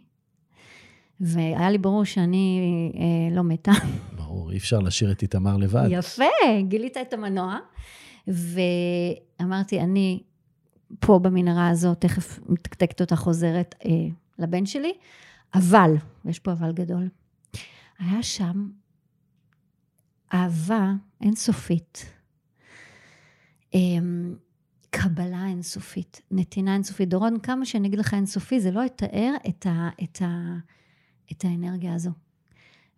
[1.19, 2.61] והיה לי ברור שאני
[2.95, 3.71] אה, לא מתה.
[4.17, 5.87] ברור, אי אפשר להשאיר את איתמר לבד.
[5.91, 6.23] יפה,
[6.67, 7.57] גילית את המנוע.
[8.27, 10.19] ואמרתי, אני
[10.99, 13.91] פה במנהרה הזאת, תכף מתקתקת אותה חוזרת אה,
[14.39, 14.93] לבן שלי,
[15.53, 15.91] אבל,
[16.25, 17.09] ויש פה אבל גדול,
[17.99, 18.69] היה שם
[20.33, 22.05] אהבה אינסופית,
[23.75, 23.79] אה,
[24.89, 27.09] קבלה אינסופית, נתינה אינסופית.
[27.09, 30.57] דורון, כמה שאני אגיד לך אינסופי, זה לא יתאר את, ה, את, ה,
[31.31, 32.11] את האנרגיה הזו.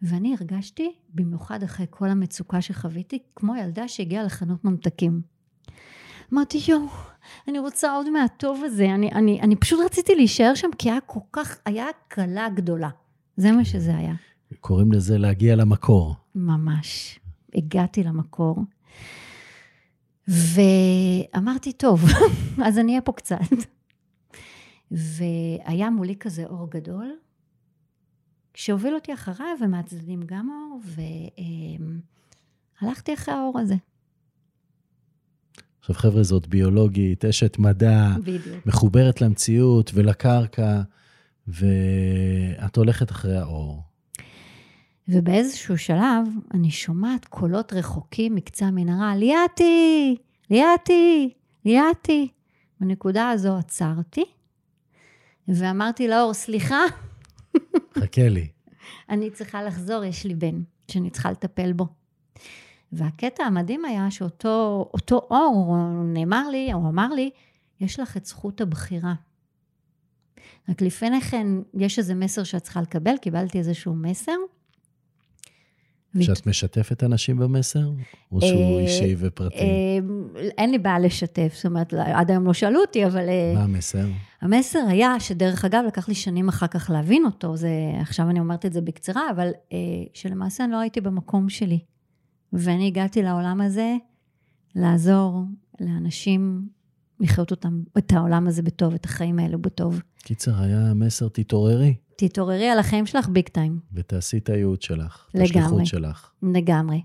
[0.01, 5.21] ואני הרגשתי, במיוחד אחרי כל המצוקה שחוויתי, כמו ילדה שהגיעה לחנות ממתקים.
[6.33, 6.87] אמרתי, יואו,
[7.47, 8.85] אני רוצה עוד מהטוב הזה.
[8.85, 12.89] אני, אני, אני פשוט רציתי להישאר שם, כי היה כל כך, היה הקלה גדולה.
[13.37, 14.13] זה מה שזה היה.
[14.59, 16.15] קוראים לזה להגיע למקור.
[16.35, 17.19] ממש.
[17.55, 18.63] הגעתי למקור,
[20.27, 22.03] ואמרתי, טוב,
[22.65, 23.37] אז אני אהיה פה קצת.
[24.91, 27.11] והיה מולי כזה אור גדול,
[28.53, 30.81] שהוביל אותי אחריו, ומהצדדים גם אור,
[32.81, 33.75] והלכתי אחרי האור הזה.
[35.79, 38.65] עכשיו, חבר'ה, זאת ביולוגית, אשת מדע, בדיוק.
[38.65, 40.81] מחוברת למציאות ולקרקע,
[41.47, 43.88] ואת הולכת אחרי האור.
[45.11, 50.17] ובאיזשהו שלב אני שומעת קולות רחוקים מקצה המנהרה, ליאתי,
[50.49, 51.33] ליאתי,
[51.65, 52.27] ליאתי.
[52.79, 54.25] בנקודה הזו עצרתי,
[55.47, 56.79] ואמרתי לאור, סליחה,
[57.99, 58.47] חכה לי.
[59.09, 61.87] אני צריכה לחזור, יש לי בן שאני צריכה לטפל בו.
[62.91, 67.29] והקטע המדהים היה שאותו אותו אור, נאמר לי, או אמר לי,
[67.81, 69.13] יש לך את זכות הבחירה.
[70.69, 74.35] רק לפני כן, יש איזה מסר שאת צריכה לקבל, קיבלתי איזשהו מסר.
[76.21, 77.89] שאת משתפת אנשים במסר?
[78.31, 79.55] או שהוא אישי ופרטי?
[79.55, 79.99] אה,
[80.57, 83.29] אין לי בעיה לשתף, זאת אומרת, עד היום לא שאלו אותי, אבל...
[83.29, 84.07] אה, מה המסר?
[84.41, 87.69] המסר היה, שדרך אגב, לקח לי שנים אחר כך להבין אותו, זה,
[88.01, 89.77] עכשיו אני אומרת את זה בקצרה, אבל אה,
[90.13, 91.79] שלמעשה אני לא הייתי במקום שלי.
[92.53, 93.95] ואני הגעתי לעולם הזה
[94.75, 95.43] לעזור
[95.79, 96.67] לאנשים
[97.19, 100.01] לחיות אותם, את העולם הזה בטוב, את החיים האלו בטוב.
[100.23, 101.93] קיצר, היה מסר, תתעוררי.
[102.27, 103.79] תתעוררי על החיים שלך ביג טיים.
[103.93, 105.25] ותעשי את הייעוד שלך.
[105.33, 105.45] לגמרי.
[105.45, 106.31] את השליחות שלך.
[106.43, 107.01] לגמרי.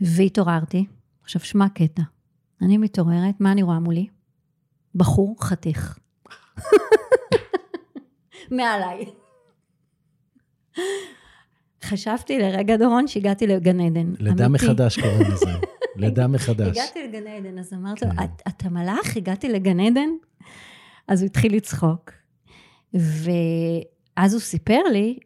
[0.00, 0.86] והתעוררתי.
[1.22, 2.02] עכשיו, שמע קטע.
[2.62, 4.06] אני מתעוררת, מה אני רואה מולי?
[4.94, 5.98] בחור חתיך.
[8.50, 9.04] מעליי.
[11.84, 14.12] חשבתי לרגע, דורון, שהגעתי לגן עדן.
[14.18, 14.48] לידה.
[14.48, 15.50] מחדש קוראים לזה.
[15.96, 16.76] לידה מחדש.
[16.76, 18.24] הגעתי לגן עדן, אז אמרתי לו, כן.
[18.24, 19.16] "את- אתה מלאך?
[19.16, 20.08] הגעתי לגן עדן?
[21.08, 22.10] אז הוא התחיל לצחוק.
[24.18, 25.18] ואז הוא סיפר לי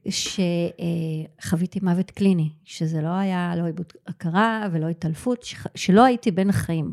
[1.40, 6.92] שחוויתי מוות קליני, שזה לא היה לא איבוד הכרה ולא התעלפות, שלא הייתי בין החיים.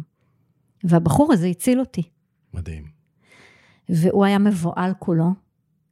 [0.83, 2.03] והבחור הזה הציל אותי.
[2.53, 2.83] מדהים.
[3.89, 5.29] והוא היה מבוהל כולו,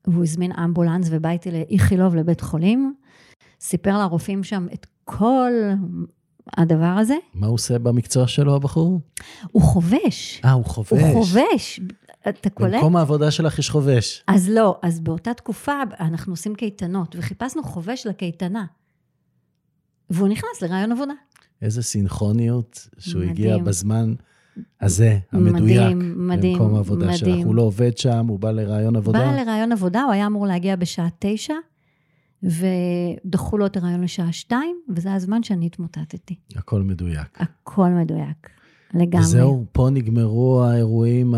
[0.08, 2.96] והוא הזמין אמבולנס ובא איתי לאיכילוב לבית חולים,
[3.60, 5.52] סיפר לרופאים שם את כל
[6.58, 7.16] הדבר הזה.
[7.34, 9.00] מה הוא עושה במקצוע שלו, הבחור?
[9.52, 10.42] הוא חובש.
[10.46, 10.92] אה, הוא חובש.
[10.92, 11.80] הוא חובש.
[12.30, 12.74] אתה קולט?
[12.74, 14.24] במקום העבודה שלך יש חובש.
[14.28, 18.66] אז לא, אז באותה תקופה אנחנו עושים קייטנות, וחיפשנו חובש לקייטנה.
[20.10, 21.14] והוא נכנס לרעיון עבודה.
[21.62, 23.32] איזה סינכרוניות שהוא מדהים.
[23.32, 24.14] הגיע בזמן
[24.82, 27.28] הזה, המדויק, מדהים, מדהים, למקום העבודה שלך.
[27.28, 27.48] מדהים.
[27.48, 29.20] הוא לא עובד שם, הוא בא לרעיון עבודה.
[29.20, 31.54] בא לרעיון עבודה, הוא היה אמור להגיע בשעה תשע,
[32.44, 36.36] ודחו לו את הרעיון לשעה שתיים, וזה הזמן שאני התמוטטתי.
[36.56, 37.38] הכל מדויק.
[37.42, 38.50] הכל מדויק,
[38.94, 39.26] לגמרי.
[39.26, 41.36] וזהו, פה נגמרו האירועים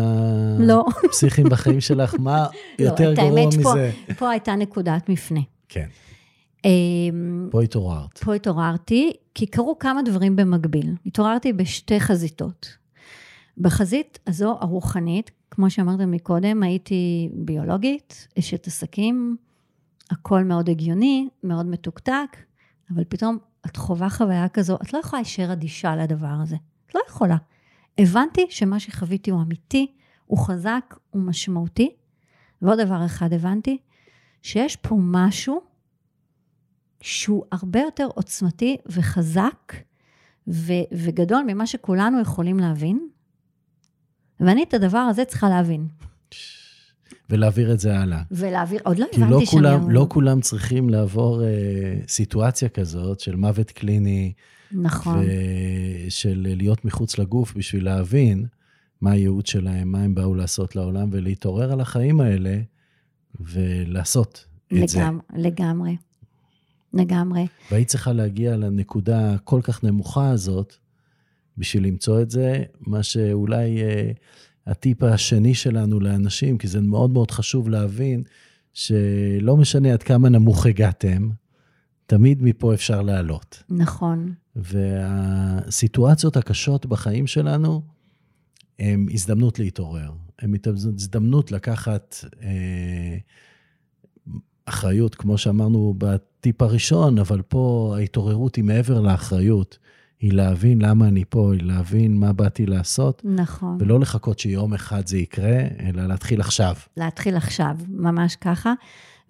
[0.58, 0.84] לא.
[1.08, 2.14] הפסיכיים בחיים שלך.
[2.18, 2.46] מה
[2.78, 3.90] יותר את גרוע האמת, פה- מזה?
[4.18, 5.40] פה הייתה נקודת מפנה.
[5.68, 5.86] כן,
[6.64, 8.18] אמ, פה התעוררת.
[8.18, 10.94] פה התעוררתי, כי קרו כמה דברים במקביל.
[11.06, 12.76] התעוררתי בשתי חזיתות.
[13.58, 19.36] בחזית הזו הרוחנית, כמו שאמרתם מקודם, הייתי ביולוגית, אשת עסקים,
[20.10, 22.36] הכל מאוד הגיוני, מאוד מתוקתק,
[22.94, 26.56] אבל פתאום את חווה חוויה כזו, את לא יכולה להישאר אדישה לדבר הזה.
[26.86, 27.36] את לא יכולה.
[27.98, 29.92] הבנתי שמה שחוויתי הוא אמיתי,
[30.26, 31.94] הוא חזק, הוא משמעותי.
[32.62, 33.78] ועוד דבר אחד הבנתי,
[34.42, 35.60] שיש פה משהו
[37.00, 39.74] שהוא הרבה יותר עוצמתי וחזק
[40.48, 43.08] ו- וגדול ממה שכולנו יכולים להבין.
[44.40, 45.88] ואני את הדבר הזה צריכה להבין.
[47.30, 48.22] ולהעביר את זה הלאה.
[48.30, 49.62] ולהעביר, עוד לא כי לא הבנתי שאני...
[49.62, 51.48] כולם, לא כולם צריכים לעבור אה,
[52.08, 54.32] סיטואציה כזאת של מוות קליני,
[54.72, 55.24] נכון,
[56.06, 58.46] ושל להיות מחוץ לגוף בשביל להבין
[59.00, 62.58] מה הייעוד שלהם, מה הם באו לעשות לעולם, ולהתעורר על החיים האלה
[63.40, 64.46] ולעשות
[64.82, 65.00] את זה.
[65.00, 65.96] לגמרי, לגמרי.
[66.94, 67.46] לגמרי.
[67.70, 70.74] והיית צריכה להגיע לנקודה הכל כך נמוכה הזאת,
[71.58, 74.10] בשביל למצוא את זה, מה שאולי אה,
[74.66, 78.22] הטיפ השני שלנו לאנשים, כי זה מאוד מאוד חשוב להבין,
[78.72, 81.30] שלא משנה עד כמה נמוך הגעתם,
[82.06, 83.62] תמיד מפה אפשר לעלות.
[83.68, 84.34] נכון.
[84.56, 87.82] והסיטואציות הקשות בחיים שלנו,
[88.78, 90.12] הן הזדמנות להתעורר.
[90.38, 93.16] הן הזדמנות לקחת אה,
[94.64, 99.78] אחריות, כמו שאמרנו בטיפ הראשון, אבל פה ההתעוררות היא מעבר לאחריות.
[100.20, 103.22] היא להבין למה אני פה, היא להבין מה באתי לעשות.
[103.24, 103.78] נכון.
[103.80, 106.74] ולא לחכות שיום אחד זה יקרה, אלא להתחיל עכשיו.
[106.96, 108.74] להתחיל עכשיו, ממש ככה.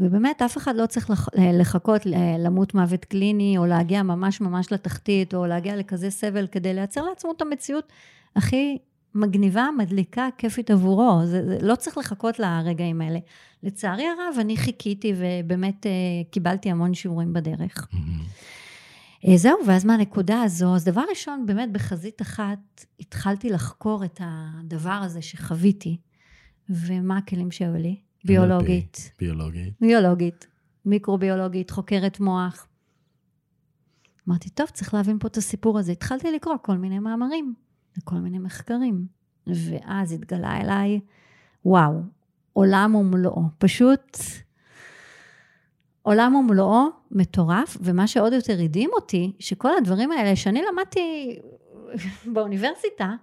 [0.00, 2.02] ובאמת, אף אחד לא צריך לחכות
[2.38, 7.32] למות מוות קליני, או להגיע ממש ממש לתחתית, או להגיע לכזה סבל כדי לייצר לעצמו
[7.36, 7.92] את המציאות
[8.36, 8.78] הכי
[9.14, 11.20] מגניבה, מדליקה, כיפית עבורו.
[11.24, 13.18] זה, זה לא צריך לחכות לרגעים האלה.
[13.62, 15.90] לצערי הרב, אני חיכיתי ובאמת אה,
[16.30, 17.88] קיבלתי המון שיעורים בדרך.
[17.92, 18.59] Mm-hmm.
[19.36, 25.22] זהו, ואז מהנקודה הזו, אז דבר ראשון, באמת בחזית אחת, התחלתי לחקור את הדבר הזה
[25.22, 26.00] שחוויתי,
[26.68, 28.00] ומה הכלים שהיו לי.
[28.24, 29.12] ביולוגית.
[29.18, 29.74] ביולוגית.
[29.80, 30.46] ביולוגית,
[30.84, 32.66] מיקרוביולוגית, חוקרת מוח.
[34.28, 35.92] אמרתי, טוב, צריך להבין פה את הסיפור הזה.
[35.92, 37.54] התחלתי לקרוא כל מיני מאמרים
[37.98, 39.06] וכל מיני מחקרים,
[39.46, 41.00] ואז התגלה אליי,
[41.64, 42.00] וואו,
[42.52, 43.42] עולם ומלואו.
[43.58, 44.16] פשוט
[46.02, 51.36] עולם ומלואו מטורף, ומה שעוד יותר הדהים אותי, שכל הדברים האלה שאני למדתי
[52.32, 53.14] באוניברסיטה,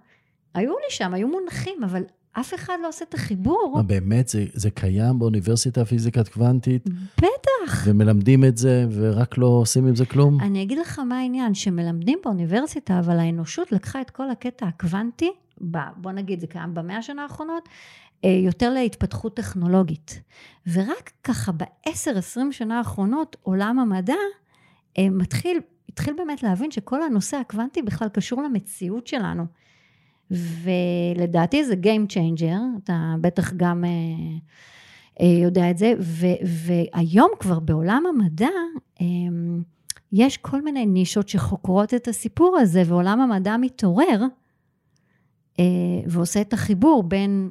[0.54, 3.72] היו לי שם, היו מונחים, אבל אף אחד לא עושה את החיבור.
[3.76, 4.28] מה, באמת?
[4.28, 6.84] זה, זה קיים באוניברסיטה הפיזיקת קוונטית?
[7.18, 7.82] בטח.
[7.84, 10.40] ומלמדים את זה, ורק לא עושים עם זה כלום?
[10.40, 15.30] אני אגיד לך מה העניין, שמלמדים באוניברסיטה, אבל האנושות לקחה את כל הקטע הקוונטי,
[15.70, 17.68] ב, בוא נגיד, זה קיים במאה השנה האחרונות,
[18.26, 20.22] יותר להתפתחות טכנולוגית.
[20.72, 24.14] ורק ככה בעשר, עשרים שנה האחרונות, עולם המדע
[24.98, 29.46] אה, מתחיל, התחיל באמת להבין שכל הנושא הקוונטי בכלל קשור למציאות שלנו.
[30.30, 33.90] ולדעתי זה Game Changer, אתה בטח גם אה,
[35.20, 38.48] אה, יודע את זה, ו, והיום כבר בעולם המדע,
[39.00, 39.06] אה,
[40.12, 44.22] יש כל מיני נישות שחוקרות את הסיפור הזה, ועולם המדע מתעורר,
[45.60, 45.64] אה,
[46.06, 47.50] ועושה את החיבור בין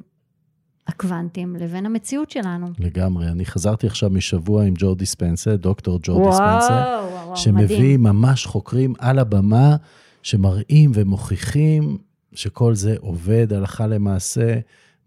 [0.88, 2.66] הקוונטים לבין המציאות שלנו.
[2.78, 3.28] לגמרי.
[3.28, 7.00] אני חזרתי עכשיו משבוע עם ג'ו דיספנסה, דוקטור ג'ו דיספנסה,
[7.34, 8.02] שמביא מדהים.
[8.02, 9.76] ממש חוקרים על הבמה,
[10.22, 11.98] שמראים ומוכיחים
[12.34, 14.58] שכל זה עובד הלכה למעשה,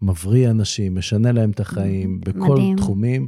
[0.02, 2.76] מבריא אנשים, משנה להם את החיים בכל מדהים.
[2.76, 3.26] תחומים,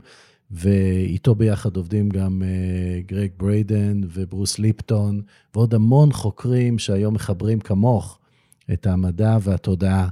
[0.50, 5.22] ואיתו ביחד עובדים גם uh, גרג בריידן וברוס ליפטון,
[5.54, 8.18] ועוד המון חוקרים שהיום מחברים כמוך
[8.72, 10.08] את המדע והתודעה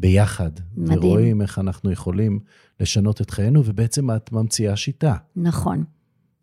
[0.00, 0.50] ביחד.
[0.76, 0.98] מדהים.
[0.98, 2.38] ורואים איך אנחנו יכולים
[2.80, 5.14] לשנות את חיינו, ובעצם את ממציאה שיטה.
[5.36, 5.84] נכון,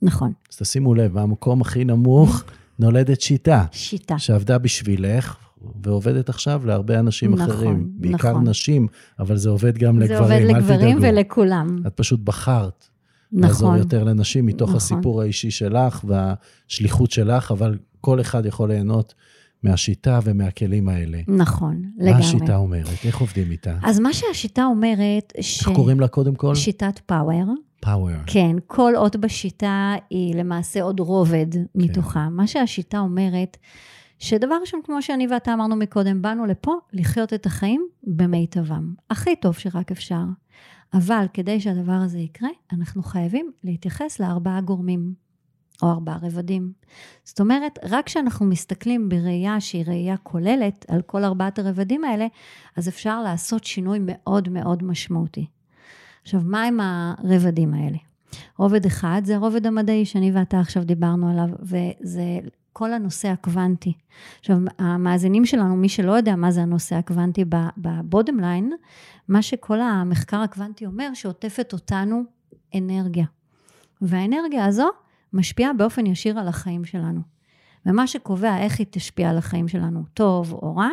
[0.02, 0.34] נכון.
[0.52, 2.44] אז תשימו לב, במקום הכי נמוך
[2.80, 3.66] נולדת שיטה.
[3.72, 4.20] שיטה.
[4.20, 5.38] שעבדה בשבילך,
[5.84, 7.90] ועובדת עכשיו להרבה אנשים נכון, אחרים.
[7.96, 8.50] בעיקר נכון.
[8.50, 8.88] נשים,
[9.20, 11.82] אבל זה עובד גם זה לגברים, עובד לגברים ולכולם.
[11.88, 12.88] את פשוט בחרת.
[13.32, 13.48] נכון.
[13.50, 14.78] לעזור יותר לנשים מתוך נכון.
[14.78, 19.14] הסיפור האישי שלך והשליחות שלך, אבל כל אחד יכול ליהנות
[19.64, 21.22] מהשיטה ומהכלים האלה.
[21.28, 22.12] נכון, לגמרי.
[22.12, 23.06] מה השיטה אומרת?
[23.06, 23.78] איך עובדים איתה?
[23.84, 25.68] אז מה שהשיטה אומרת, ש...
[25.68, 26.56] איך קוראים לה קודם כל?
[26.56, 27.54] שיטת פאוור.
[27.80, 28.16] פאוור.
[28.26, 31.62] כן, כל אות בשיטה היא למעשה עוד רובד כן.
[31.76, 32.30] מתוכה.
[32.30, 33.58] מה שהשיטה אומרת,
[34.20, 38.94] שדבר ראשון, כמו שאני ואתה אמרנו מקודם, באנו לפה לחיות את החיים במיטבם.
[39.10, 40.24] הכי טוב שרק אפשר.
[40.94, 45.14] אבל כדי שהדבר הזה יקרה, אנחנו חייבים להתייחס לארבעה גורמים,
[45.82, 46.72] או ארבעה רבדים.
[47.24, 52.28] זאת אומרת, רק כשאנחנו מסתכלים בראייה שהיא ראייה כוללת על כל ארבעת הרבדים האלה,
[52.76, 55.46] אז אפשר לעשות שינוי מאוד מאוד משמעותי.
[56.22, 57.98] עכשיו, מה הם הרבדים האלה?
[58.58, 62.40] רובד אחד זה הרובד המדעי שאני ואתה עכשיו דיברנו עליו, וזה
[62.74, 63.94] כל הנושא הקוונטי.
[64.40, 67.46] עכשיו, המאזינים שלנו, מי שלא יודע מה זה הנושא הקוונטי
[67.78, 68.74] בבודם ליין,
[69.28, 72.24] מה שכל המחקר הקוונטי אומר, שעוטפת אותנו
[72.76, 73.26] אנרגיה.
[74.02, 74.90] והאנרגיה הזו
[75.34, 77.22] משפיעה באופן ישיר על החיים שלנו.
[77.86, 80.90] ומה שקובע איך היא תשפיע על החיים שלנו, טוב או רע,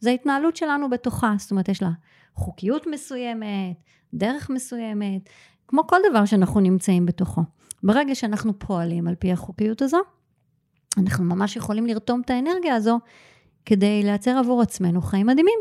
[0.00, 1.34] זה ההתנהלות שלנו בתוכה.
[1.38, 1.90] זאת אומרת, יש לה
[2.34, 3.76] חוקיות מסוימת,
[4.14, 5.28] דרך מסוימת,
[5.68, 7.42] כמו כל דבר שאנחנו נמצאים בתוכו.
[7.82, 9.98] ברגע שאנחנו פועלים על פי החוקיות הזו,
[10.98, 13.00] אנחנו ממש יכולים לרתום את האנרגיה הזו
[13.66, 15.58] כדי לייצר עבור עצמנו חיים מדהימים.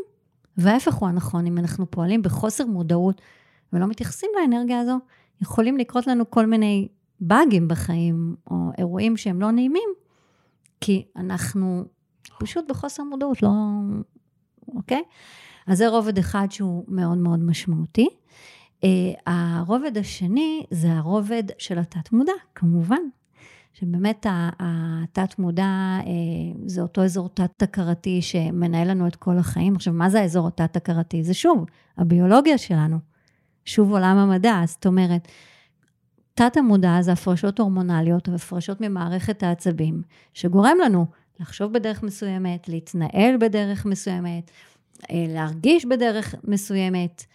[0.57, 3.22] וההפך הוא הנכון, אם אנחנו פועלים בחוסר מודעות
[3.74, 4.97] ולא מתייחסים לאנרגיה הזו,
[5.41, 6.88] יכולים לקרות לנו כל מיני
[7.22, 9.89] באגים בחיים, או אירועים שהם לא נעימים,
[10.82, 11.86] כי אנחנו
[12.39, 13.49] פשוט בחוסר מודעות, לא...
[14.67, 15.01] אוקיי?
[15.67, 18.07] אז זה רובד אחד שהוא מאוד מאוד משמעותי.
[18.80, 18.84] Uh,
[19.26, 23.01] הרובד השני זה הרובד של התת-מודע, כמובן.
[23.74, 24.26] שבאמת
[24.59, 25.63] התת-מודע
[25.99, 26.03] אה,
[26.65, 29.76] זה אותו אזור תת-הכרתי שמנהל לנו את כל החיים.
[29.76, 31.24] עכשיו, מה זה האזור התת-הכרתי?
[31.24, 31.65] זה שוב,
[31.97, 32.97] הביולוגיה שלנו.
[33.65, 35.28] שוב עולם המדע, זאת אומרת,
[36.34, 40.01] תת-המודע זה הפרשות הורמונליות והפרשות ממערכת העצבים,
[40.34, 41.05] שגורם לנו
[41.39, 44.51] לחשוב בדרך מסוימת, להתנהל בדרך מסוימת,
[45.11, 47.25] אה, להרגיש בדרך מסוימת,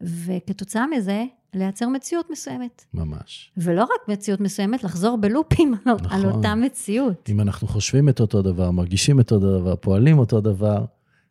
[0.00, 1.24] וכתוצאה מזה,
[1.54, 2.84] לייצר מציאות מסוימת.
[2.94, 3.52] ממש.
[3.56, 6.10] ולא רק מציאות מסוימת, לחזור בלופים נכון.
[6.10, 7.28] על אותה מציאות.
[7.28, 10.84] אם אנחנו חושבים את אותו דבר, מרגישים את אותו דבר, פועלים אותו דבר,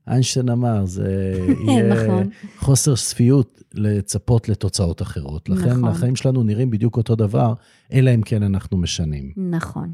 [0.07, 1.33] איינשטיין אמר, זה
[1.67, 2.29] יהיה נכון.
[2.57, 5.49] חוסר שפיות לצפות לתוצאות אחרות.
[5.49, 5.85] לכן נכון.
[5.85, 7.53] החיים שלנו נראים בדיוק אותו דבר,
[7.93, 9.31] אלא אם כן אנחנו משנים.
[9.37, 9.93] נכון.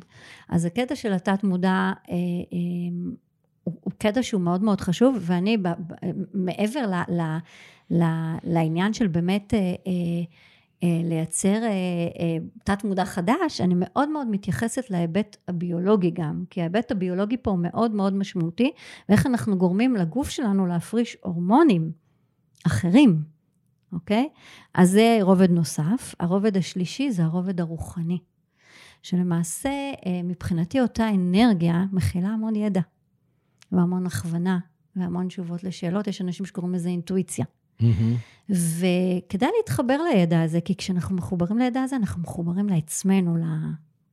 [0.49, 2.17] אז הקטע של התת-מודע אה, אה,
[3.63, 5.93] הוא, הוא קטע שהוא מאוד מאוד חשוב, ואני, ב, ב,
[6.33, 7.21] מעבר ל, ל,
[7.91, 8.03] ל,
[8.43, 9.53] לעניין של באמת...
[9.53, 10.23] אה, אה, אה,
[11.03, 11.69] לייצר אה,
[12.19, 17.51] אה, תת מודע חדש, אני מאוד מאוד מתייחסת להיבט הביולוגי גם, כי ההיבט הביולוגי פה
[17.51, 18.71] הוא מאוד מאוד משמעותי,
[19.09, 21.91] ואיך אנחנו גורמים לגוף שלנו להפריש הורמונים
[22.67, 23.23] אחרים,
[23.91, 24.29] אוקיי?
[24.73, 26.15] אז זה רובד נוסף.
[26.19, 28.19] הרובד השלישי זה הרובד הרוחני,
[29.01, 29.71] שלמעשה
[30.23, 32.81] מבחינתי אותה אנרגיה מכילה המון ידע,
[33.71, 34.59] והמון הכוונה,
[34.95, 37.45] והמון תשובות לשאלות, יש אנשים שקוראים לזה אינטואיציה.
[37.83, 38.53] Mm-hmm.
[38.53, 43.41] וכדאי להתחבר לידע הזה, כי כשאנחנו מחוברים לידע הזה, אנחנו מחוברים לעצמנו, ל...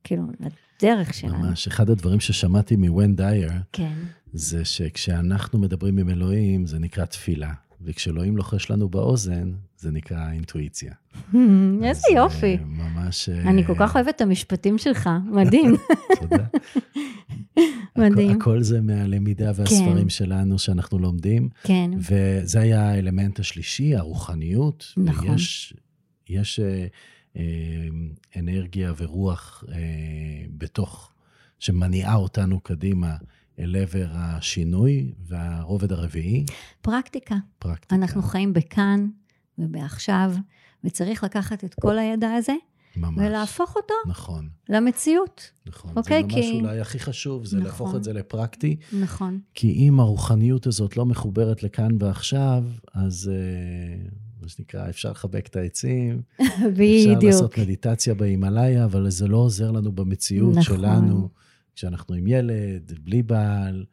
[0.03, 1.37] כאילו, לדרך שלנו.
[1.37, 3.93] ממש, אחד הדברים ששמעתי מוון דייר, כן.
[4.33, 7.53] זה שכשאנחנו מדברים עם אלוהים, זה נקרא תפילה.
[7.83, 10.93] וכשאלוהים לוחש לנו באוזן, זה נקרא אינטואיציה.
[11.83, 12.57] איזה יופי.
[12.65, 13.29] ממש...
[13.29, 15.75] אני כל כך אוהבת את המשפטים שלך, מדהים.
[16.19, 16.45] תודה.
[17.97, 18.41] מדהים.
[18.41, 20.09] הכל זה מהלמידה והספרים כן.
[20.09, 21.49] שלנו שאנחנו לומדים.
[21.63, 21.91] כן.
[21.97, 24.93] וזה היה האלמנט השלישי, הרוחניות.
[24.97, 25.35] נכון.
[26.29, 26.87] יש, אה,
[27.37, 27.43] אה,
[28.39, 29.77] אנרגיה ורוח אה,
[30.57, 31.11] בתוך,
[31.59, 33.15] שמניעה אותנו קדימה.
[33.61, 36.45] אל עבר השינוי והרובד הרביעי?
[36.81, 37.35] פרקטיקה.
[37.59, 37.95] פרקטיקה.
[37.95, 39.07] אנחנו חיים בכאן
[39.57, 40.33] ובעכשיו,
[40.83, 42.53] וצריך לקחת את כל הידע הזה
[42.95, 43.25] ממש.
[43.25, 44.49] ולהפוך אותו נכון.
[44.69, 45.51] למציאות.
[45.65, 45.91] נכון.
[45.95, 46.21] אוקיי?
[46.21, 46.59] זה ממש כי...
[46.61, 47.67] אולי הכי חשוב, זה נכון.
[47.67, 48.75] להפוך את זה לפרקטי.
[48.99, 49.39] נכון.
[49.53, 54.05] כי אם הרוחניות הזאת לא מחוברת לכאן ועכשיו, אז אה,
[54.41, 56.21] מה שנקרא, אפשר לחבק את העצים.
[56.73, 57.17] בדיוק.
[57.17, 60.77] אפשר לעשות מדיטציה בהימאליה, אבל זה לא עוזר לנו במציאות נכון.
[60.77, 61.29] שלנו.
[61.81, 63.85] כשאנחנו עם ילד, בלי בעל,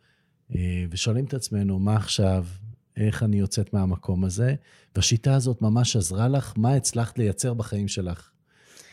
[0.55, 2.47] אה, ושואלים את עצמנו, מה עכשיו,
[2.97, 4.55] איך אני יוצאת מהמקום הזה?
[4.97, 8.31] והשיטה הזאת ממש עזרה לך, מה הצלחת לייצר בחיים שלך?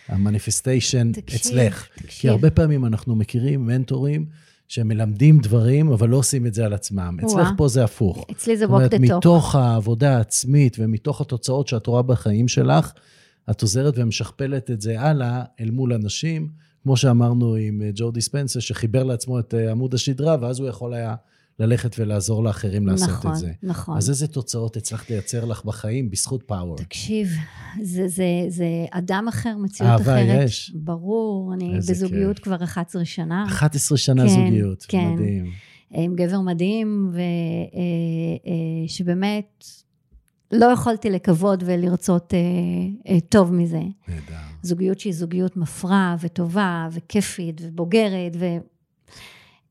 [0.07, 1.87] המניפסטיישן אצלך.
[1.95, 2.09] תקשיב.
[2.21, 4.25] כי הרבה פעמים אנחנו מכירים מנטורים
[4.67, 7.17] שמלמדים דברים, אבל לא עושים את זה על עצמם.
[7.21, 7.29] ווא.
[7.29, 8.25] אצלך פה זה הפוך.
[8.31, 8.99] אצלי זה walk the talk.
[8.99, 12.91] מתוך העבודה העצמית ומתוך התוצאות שאת רואה בחיים שלך,
[13.51, 16.64] את עוזרת ומשכפלת את זה הלאה אל מול אנשים.
[16.85, 20.93] כמו שאמרנו עם אה, ג'ו דיספנסר, שחיבר לעצמו את אה, עמוד השדרה, ואז הוא יכול
[20.93, 21.15] היה
[21.59, 23.47] ללכת ולעזור לאחרים לעשות נכון, את זה.
[23.47, 23.97] נכון, נכון.
[23.97, 26.77] אז איזה תוצאות הצלחת לייצר לך בחיים בזכות פאוור?
[26.77, 27.27] תקשיב,
[27.81, 30.29] זה, זה, זה אדם אחר, מציאות אהבה אחרת.
[30.29, 30.71] אהבה יש.
[30.75, 32.45] ברור, אני בזוגיות כיף.
[32.45, 33.45] כבר 11 שנה.
[33.47, 35.13] 11 שנה כן, זוגיות, כן.
[35.13, 35.51] מדהים.
[35.91, 37.11] עם גבר מדהים,
[38.87, 39.63] ושבאמת
[40.53, 42.33] אה, לא יכולתי לקוות ולרצות
[43.29, 43.81] טוב מזה.
[44.07, 44.54] נהדר.
[44.65, 48.45] זוגיות שהיא זוגיות מפרה וטובה וכיפית ובוגרת ו...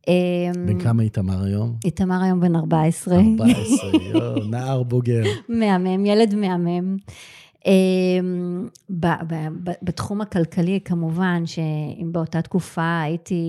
[0.08, 1.76] אמ, בן כמה איתמר היום?
[1.84, 3.14] איתמר היום בן 14.
[3.14, 5.22] 14, יואו, נער בוגר.
[5.48, 6.96] מהמם, ילד מהמם.
[7.66, 8.68] אמ,
[9.82, 13.40] בתחום הכלכלי, כמובן, שאם באותה תקופה הייתי...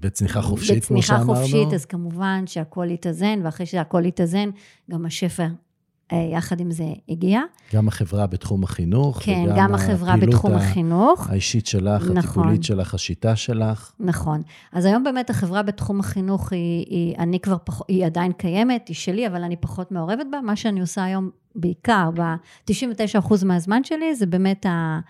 [0.00, 1.32] בצניחה חופשית, כמו שאמרנו.
[1.32, 4.50] בצניחה חופשית, אז כמובן שהכל התאזן, ואחרי שהכל התאזן,
[4.90, 5.46] גם השפע
[6.16, 7.40] יחד עם זה הגיע.
[7.74, 9.22] גם החברה בתחום החינוך.
[9.22, 11.30] כן, גם החברה בתחום החינוך.
[11.30, 12.16] האישית שלך, נכון.
[12.18, 13.92] הטיפולית שלך, השיטה שלך.
[14.00, 14.42] נכון.
[14.72, 18.96] אז היום באמת החברה בתחום החינוך היא, היא, אני כבר פח, היא עדיין קיימת, היא
[18.96, 20.40] שלי, אבל אני פחות מעורבת בה.
[20.40, 25.00] מה שאני עושה היום בעיקר, ב-99% מהזמן שלי, זה באמת ה...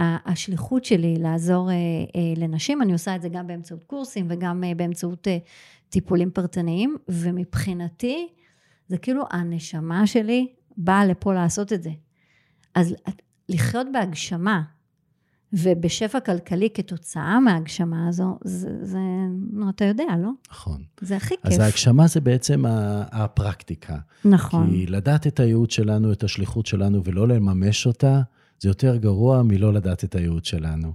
[0.00, 5.28] השליחות שלי לעזור אה, אה, לנשים, אני עושה את זה גם באמצעות קורסים וגם באמצעות
[5.88, 8.28] טיפולים פרטניים, ומבחינתי,
[8.88, 11.90] זה כאילו הנשמה שלי באה לפה לעשות את זה.
[12.74, 12.94] אז
[13.48, 14.62] לחיות בהגשמה
[15.52, 18.98] ובשפע כלכלי כתוצאה מההגשמה הזו, זה, זה,
[19.52, 20.30] נו, אתה יודע, לא?
[20.50, 20.82] נכון.
[21.00, 21.52] זה הכי כיף.
[21.52, 22.64] אז ההגשמה זה בעצם
[23.12, 23.96] הפרקטיקה.
[24.24, 24.70] נכון.
[24.70, 28.20] כי לדעת את הייעוד שלנו, את השליחות שלנו, ולא לממש אותה,
[28.60, 30.92] זה יותר גרוע מלא לדעת את הייעוד שלנו.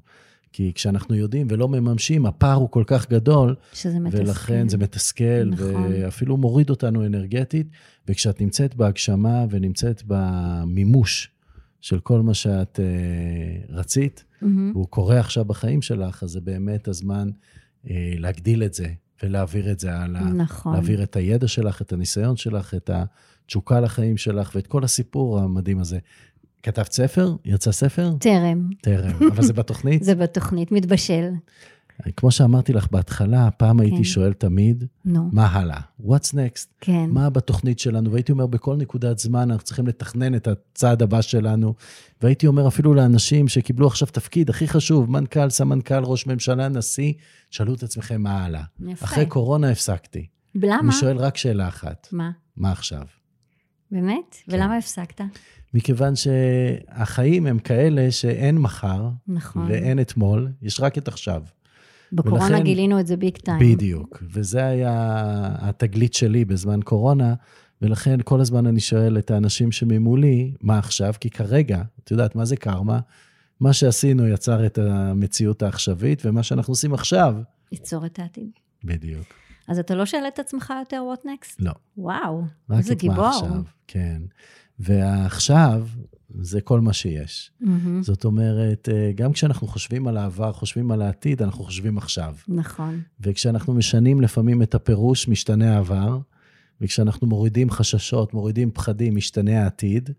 [0.53, 3.55] כי כשאנחנו יודעים ולא מממשים, הפער הוא כל כך גדול.
[3.73, 4.21] שזה מתסכל.
[4.23, 5.91] ולכן זה מתסכל, נכון.
[5.91, 7.67] ואפילו מוריד אותנו אנרגטית.
[8.07, 11.29] וכשאת נמצאת בהגשמה ונמצאת במימוש
[11.81, 14.71] של כל מה שאת uh, רצית, מהמם.
[14.73, 17.29] והוא קורה עכשיו בחיים שלך, אז זה באמת הזמן
[17.89, 18.87] אה, להגדיל את זה
[19.23, 20.23] ולהעביר את זה הלאה.
[20.23, 20.73] נכון.
[20.73, 25.79] להעביר את הידע שלך, את הניסיון שלך, את התשוקה לחיים שלך ואת כל הסיפור המדהים
[25.79, 25.99] הזה.
[26.63, 27.35] כתבת ספר?
[27.45, 28.11] יצא ספר?
[28.19, 28.69] טרם.
[28.81, 29.11] טרם.
[29.31, 30.03] אבל זה בתוכנית?
[30.03, 31.29] זה בתוכנית, מתבשל.
[32.17, 34.03] כמו שאמרתי לך בהתחלה, פעם הייתי כן.
[34.03, 35.79] שואל תמיד, נו, מה הלאה?
[36.01, 36.67] What's next?
[36.81, 37.09] כן.
[37.09, 38.11] מה בתוכנית שלנו?
[38.11, 41.73] והייתי אומר, בכל נקודת זמן אנחנו צריכים לתכנן את הצעד הבא שלנו.
[42.21, 47.13] והייתי אומר אפילו לאנשים שקיבלו עכשיו תפקיד הכי חשוב, מנכ"ל, סמנכ"ל, ראש ממשלה, נשיא,
[47.49, 48.63] שאלו את עצמכם מה הלאה.
[48.87, 49.05] יפה.
[49.05, 50.27] אחרי קורונה הפסקתי.
[50.55, 50.79] למה?
[50.79, 52.31] אני שואל רק שאלה אחת, מה?
[52.57, 53.03] מה עכשיו?
[53.91, 54.35] באמת?
[54.45, 54.55] כן.
[54.55, 55.21] ולמה הפסקת?
[55.73, 59.65] מכיוון שהחיים הם כאלה שאין מחר נכון.
[59.69, 61.43] ואין אתמול, יש רק את עכשיו.
[62.11, 63.59] בקורונה ולכן- גילינו את זה ביג טיים.
[63.75, 64.23] בדיוק.
[64.31, 64.95] וזה היה
[65.59, 67.33] התגלית שלי בזמן קורונה,
[67.81, 71.13] ולכן כל הזמן אני שואל את האנשים שממולי, מה עכשיו?
[71.19, 72.99] כי כרגע, את יודעת, מה זה קרמה?
[73.59, 77.35] מה שעשינו יצר את המציאות העכשווית, ומה שאנחנו עושים עכשיו,
[77.71, 78.49] ייצור את העתיד.
[78.83, 79.25] בדיוק.
[79.67, 81.55] אז אתה לא שואל את עצמך יותר what next?
[81.59, 81.71] לא.
[81.97, 83.25] וואו, רק איזה את מה גיבור.
[83.27, 84.21] עכשיו, כן.
[84.79, 85.87] והעכשיו,
[86.41, 87.51] זה כל מה שיש.
[87.59, 88.03] מהמם.
[88.03, 92.35] זאת אומרת, אה, גם כשאנחנו חושבים על העבר, חושבים על העתיד, אנחנו חושבים עכשיו.
[92.47, 93.01] נכון.
[93.19, 96.19] וכשאנחנו משנים לפעמים את הפירוש, משתנה העבר,
[96.81, 100.09] וכשאנחנו מורידים חששות, מורידים פחדים, משתנה העתיד,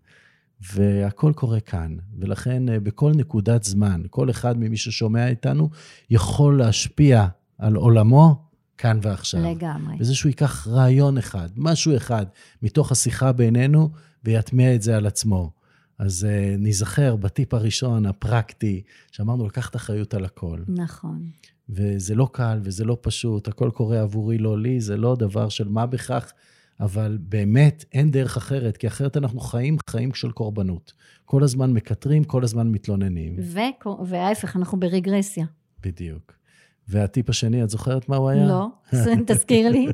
[0.73, 1.95] והכל קורה כאן.
[2.19, 5.69] ולכן אה, בכל נקודת זמן, כל אחד ממי ששומע איתנו
[6.09, 7.27] יכול להשפיע
[7.57, 8.45] על עולמו
[8.77, 9.41] כאן ועכשיו.
[9.41, 9.95] לגמרי.
[9.99, 12.25] וזה שהוא ייקח רעיון אחד, משהו אחד,
[12.63, 13.89] מתוך השיחה בינינו,
[14.25, 15.51] ויטמיע את זה על עצמו.
[15.99, 20.59] אז uh, ניזכר בטיפ הראשון, הפרקטי, שאמרנו לקחת אחריות על הכל.
[20.67, 21.29] נכון.
[21.69, 25.67] וזה לא קל וזה לא פשוט, הכל קורה עבורי, לא לי, זה לא דבר של
[25.67, 26.31] מה בכך,
[26.79, 30.93] אבל באמת אין דרך אחרת, כי אחרת אנחנו חיים חיים של קורבנות.
[31.25, 33.35] כל הזמן מקטרים, כל הזמן מתלוננים.
[33.39, 33.59] ו-
[34.05, 35.45] וההפך, אנחנו ברגרסיה.
[35.81, 36.33] בדיוק.
[36.87, 38.47] והטיפ השני, את זוכרת מה הוא היה?
[38.47, 38.67] לא?
[39.27, 39.87] תזכיר לי.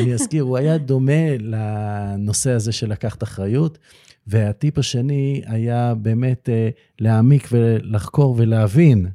[0.00, 3.78] אני אזכיר, הוא היה דומה לנושא הזה של לקחת אחריות,
[4.26, 6.68] והטיפ השני היה באמת אה,
[6.98, 9.06] להעמיק ולחקור ולהבין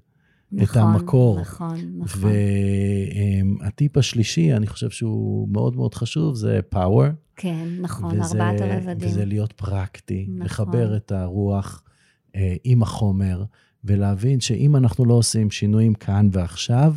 [0.64, 1.42] את המקור.
[1.42, 2.32] נכון, נכון.
[3.62, 7.10] והטיפ השלישי, אני חושב שהוא מאוד מאוד חשוב, זה power.
[7.36, 9.10] כן, נכון, ארבעת הרבדים.
[9.10, 10.46] וזה להיות פרקטי, נכון.
[10.46, 11.84] לחבר את הרוח
[12.36, 13.44] אה, עם החומר,
[13.84, 16.96] ולהבין שאם אנחנו לא עושים שינויים כאן ועכשיו,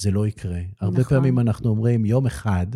[0.00, 0.60] זה לא יקרה.
[0.80, 1.16] הרבה נכון.
[1.16, 2.66] פעמים אנחנו אומרים, יום אחד,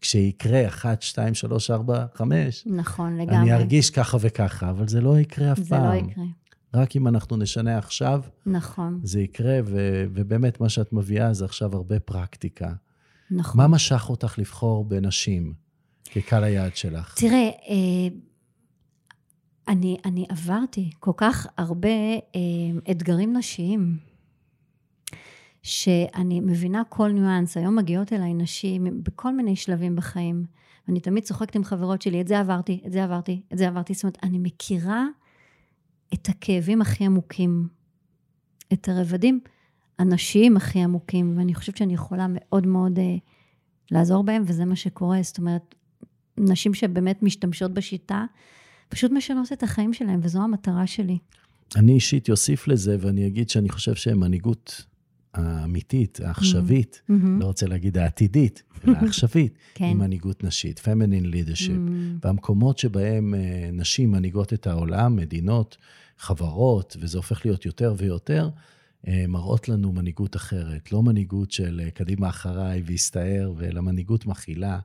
[0.00, 3.36] כשיקרה 1, 2, 3, 4, 5, נכון, לגמרי.
[3.36, 5.84] אני ארגיש ככה וככה, אבל זה לא יקרה אף זה פעם.
[5.84, 6.24] לא יקרה.
[6.74, 11.74] רק אם אנחנו נשנה עכשיו, נכון, זה יקרה, ו- ובאמת מה שאת מביאה זה עכשיו
[11.76, 12.72] הרבה פרקטיקה.
[13.30, 13.60] נכון.
[13.60, 15.54] מה משך אותך לבחור בנשים
[16.04, 17.14] כקהל היעד שלך?
[17.18, 18.08] תראה, אה,
[19.68, 22.40] אני, אני עברתי כל כך הרבה אה,
[22.90, 24.09] אתגרים נשיים,
[25.62, 27.56] שאני מבינה כל ניואנס.
[27.56, 30.44] היום מגיעות אליי נשים בכל מיני שלבים בחיים.
[30.88, 33.94] אני תמיד צוחקת עם חברות שלי, את זה עברתי, את זה עברתי, את זה עברתי.
[33.94, 35.06] זאת אומרת, אני מכירה
[36.14, 37.68] את הכאבים הכי עמוקים,
[38.72, 39.40] את הרבדים
[39.98, 43.16] הנשיים הכי עמוקים, ואני חושבת שאני יכולה מאוד מאוד אה,
[43.90, 45.22] לעזור בהם, וזה מה שקורה.
[45.22, 45.74] זאת אומרת,
[46.38, 48.24] נשים שבאמת משתמשות בשיטה,
[48.88, 51.18] פשוט משנות את החיים שלהם, וזו המטרה שלי.
[51.76, 54.84] אני אישית אוסיף לזה, ואני אגיד שאני חושב שמנהיגות
[55.34, 57.40] האמיתית, העכשווית, מהמם.
[57.40, 59.84] לא רוצה להגיד העתידית, אלא העכשווית, כן.
[59.84, 61.72] היא מנהיגות נשית, feminine leadership.
[61.72, 62.18] מהמם.
[62.22, 65.76] והמקומות שבהם אה, נשים מנהיגות את העולם, מדינות,
[66.18, 68.50] חברות, וזה הופך להיות יותר ויותר,
[69.08, 70.92] אה, מראות לנו מנהיגות אחרת.
[70.92, 74.78] לא מנהיגות של אה, קדימה אחריי והסתער, אלא מנהיגות מכילה,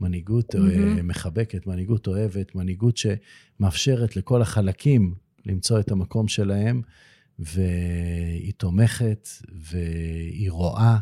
[0.00, 1.08] מנהיגות אה, מהמם.
[1.08, 5.14] מחבקת, מנהיגות אוהבת, מנהיגות שמאפשרת לכל החלקים
[5.46, 6.82] למצוא את המקום שלהם,
[7.40, 10.98] והיא תומכת, והיא רואה,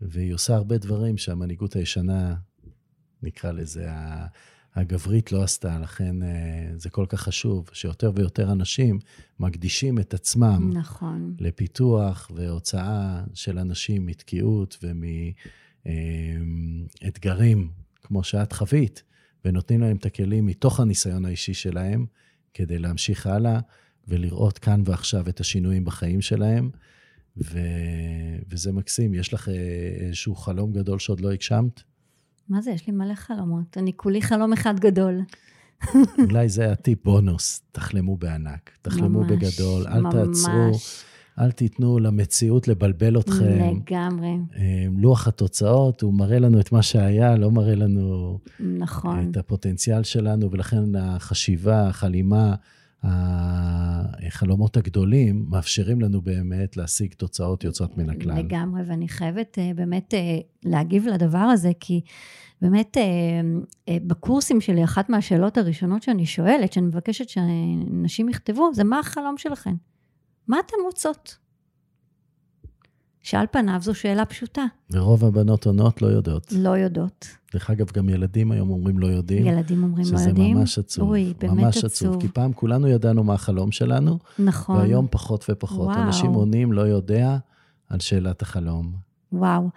[0.00, 2.34] והיא עושה הרבה דברים שהמנהיגות הישנה,
[3.22, 3.88] נקרא לזה,
[4.74, 8.98] הגברית לא עשתה, לכן אה, זה כל כך חשוב, שיותר ויותר אנשים
[9.40, 11.36] מקדישים את עצמם נכון.
[11.38, 14.84] לפיתוח והוצאה של אנשים מתקיעות
[17.02, 17.70] ומאתגרים,
[18.02, 19.02] כמו שאת חווית,
[19.44, 22.06] ונותנים להם את הכלים מתוך הניסיון האישי שלהם,
[22.54, 23.60] כדי להמשיך הלאה
[24.08, 26.70] ולראות כאן ועכשיו את השינויים בחיים שלהם.
[27.36, 27.58] ו...
[28.48, 29.14] וזה מקסים.
[29.14, 29.54] יש לך אה,
[30.06, 31.82] איזשהו חלום גדול שעוד לא הגשמת?
[32.48, 32.70] מה זה?
[32.70, 33.78] יש לי מלא חלומות.
[33.78, 35.20] אני כולי חלום אחד גדול.
[36.18, 41.04] אולי זה הטיפ בונוס, תחלמו בענק, תחלמו ממש, בגדול, אל תעצרו, ממש.
[41.38, 43.76] אל תיתנו למציאות לבלבל אתכם.
[43.76, 44.36] לגמרי.
[44.56, 49.30] אה, לוח התוצאות, הוא מראה לנו את מה שהיה, לא מראה לנו נכון.
[49.30, 52.54] את הפוטנציאל שלנו, ולכן החשיבה, החלימה,
[54.26, 58.38] החלומות הגדולים מאפשרים לנו באמת להשיג תוצאות יוצאות מן הכלל.
[58.38, 60.16] לגמרי, ואני חייבת uh, באמת uh,
[60.64, 62.00] להגיב לדבר הזה, כי
[62.62, 68.98] באמת uh, בקורסים שלי, אחת מהשאלות הראשונות שאני שואלת, שאני מבקשת שאנשים יכתבו, זה מה
[68.98, 69.74] החלום שלכם?
[70.48, 71.45] מה אתן רוצות?
[73.26, 74.64] שעל פניו זו שאלה פשוטה.
[74.90, 76.52] ורוב הבנות עונות לא יודעות.
[76.52, 77.28] לא יודעות.
[77.52, 79.46] דרך אגב, גם ילדים היום אומרים לא יודעים.
[79.46, 80.46] ילדים אומרים לא יודעים.
[80.46, 81.08] שזה ממש עצוב.
[81.08, 81.88] אוי, באמת ממש עצוב.
[81.88, 82.20] עצוב.
[82.22, 84.76] כי פעם כולנו ידענו מה החלום שלנו, נכון.
[84.76, 85.88] והיום פחות ופחות.
[85.88, 86.02] וואו.
[86.02, 87.36] אנשים עונים לא יודע
[87.88, 88.92] על שאלת החלום.
[89.32, 89.68] וואו.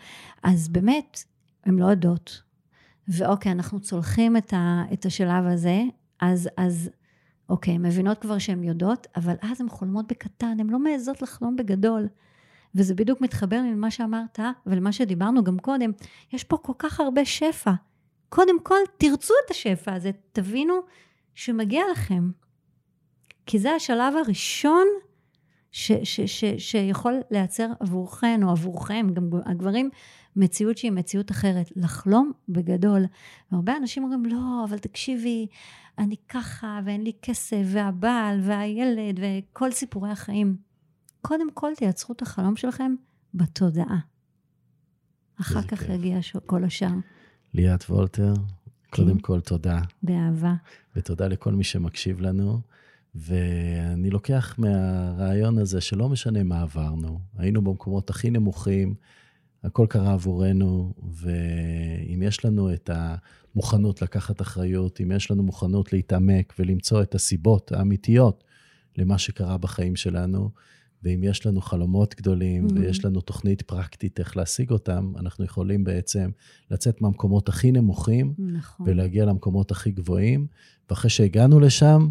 [0.43, 1.23] אז באמת,
[1.65, 2.41] הן לא יודעות.
[3.07, 5.83] ואוקיי, אנחנו צולחים את, ה, את השלב הזה,
[6.21, 6.89] אז, אז
[7.49, 12.07] אוקיי, מבינות כבר שהן יודעות, אבל אז הן חולמות בקטן, הן לא מעזות לחלום בגדול.
[12.75, 15.91] וזה בדיוק מתחבר לי למה שאמרת, ולמה שדיברנו גם קודם.
[16.33, 17.71] יש פה כל כך הרבה שפע.
[18.29, 20.73] קודם כל, תרצו את השפע הזה, תבינו
[21.35, 22.31] שמגיע לכם.
[23.45, 24.87] כי זה השלב הראשון
[25.71, 29.89] ש, ש, ש, שיכול לייצר עבורכן או עבורכם, גם הגברים,
[30.35, 31.71] מציאות שהיא מציאות אחרת.
[31.75, 33.05] לחלום בגדול.
[33.51, 35.47] והרבה אנשים אומרים, לא, אבל תקשיבי,
[35.97, 40.68] אני ככה, ואין לי כסף, והבעל, והילד, וכל סיפורי החיים.
[41.21, 42.95] קודם כל תייצרו את החלום שלכם
[43.33, 43.99] בתודעה.
[45.41, 45.89] אחר כך כיף.
[45.89, 46.93] יגיע ש- כל השאר,
[47.53, 48.33] ליאת וולטר,
[48.89, 49.81] קודם כל תודה.
[50.03, 50.53] באהבה.
[50.95, 52.61] ותודה לכל מי שמקשיב לנו.
[53.15, 58.95] ואני לוקח מהרעיון הזה שלא משנה מה עברנו, היינו במקומות הכי נמוכים,
[59.63, 66.53] הכל קרה עבורנו, ואם יש לנו את המוכנות לקחת אחריות, אם יש לנו מוכנות להתעמק
[66.59, 68.43] ולמצוא את הסיבות האמיתיות
[68.97, 70.49] למה שקרה בחיים שלנו,
[71.03, 72.73] ואם יש לנו חלומות גדולים Mhm.
[72.75, 76.29] ויש לנו תוכנית פרקטית איך להשיג אותם, אנחנו יכולים בעצם
[76.71, 78.85] לצאת מהמקומות הכי נמוכים נכון.
[78.89, 80.47] ולהגיע למקומות הכי גבוהים,
[80.89, 82.09] ואחרי שהגענו לשם,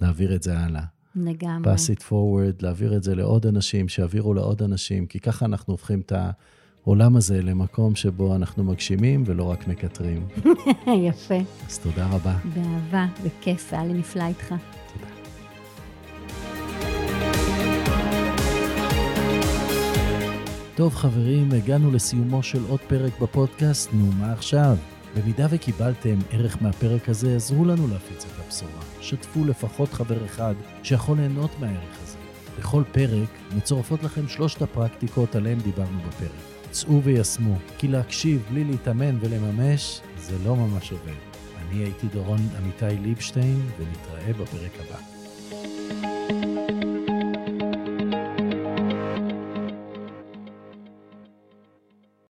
[0.00, 0.82] להעביר את זה הלאה.
[1.16, 1.74] לגמרי.
[1.74, 6.00] pass it forward, להעביר את זה לעוד אנשים, שיעבירו לעוד אנשים, כי ככה אנחנו הופכים
[6.00, 6.12] את
[6.84, 10.26] העולם הזה למקום שבו אנחנו מגשימים ולא רק מקטרים.
[11.08, 11.38] יפה.
[11.68, 12.38] אז תודה רבה.
[12.54, 14.54] באהבה, בכיף, היה לי נפלא איתך.
[20.78, 24.76] טוב חברים, הגענו לסיומו של עוד פרק בפודקאסט, נו מה עכשיו?
[25.16, 28.82] במידה וקיבלתם ערך מהפרק הזה, עזרו לנו להפיץ את הבשורה.
[29.00, 32.16] שתפו לפחות חבר אחד שיכול ליהנות מהערך הזה.
[32.58, 36.30] בכל פרק מצורפות לכם שלושת הפרקטיקות עליהן דיברנו בפרק.
[36.70, 41.18] צאו ויישמו, כי להקשיב בלי להתאמן ולממש, זה לא ממש עובד.
[41.58, 45.17] אני הייתי דורון עמיתי ליבשטיין, ונתראה בפרק הבא.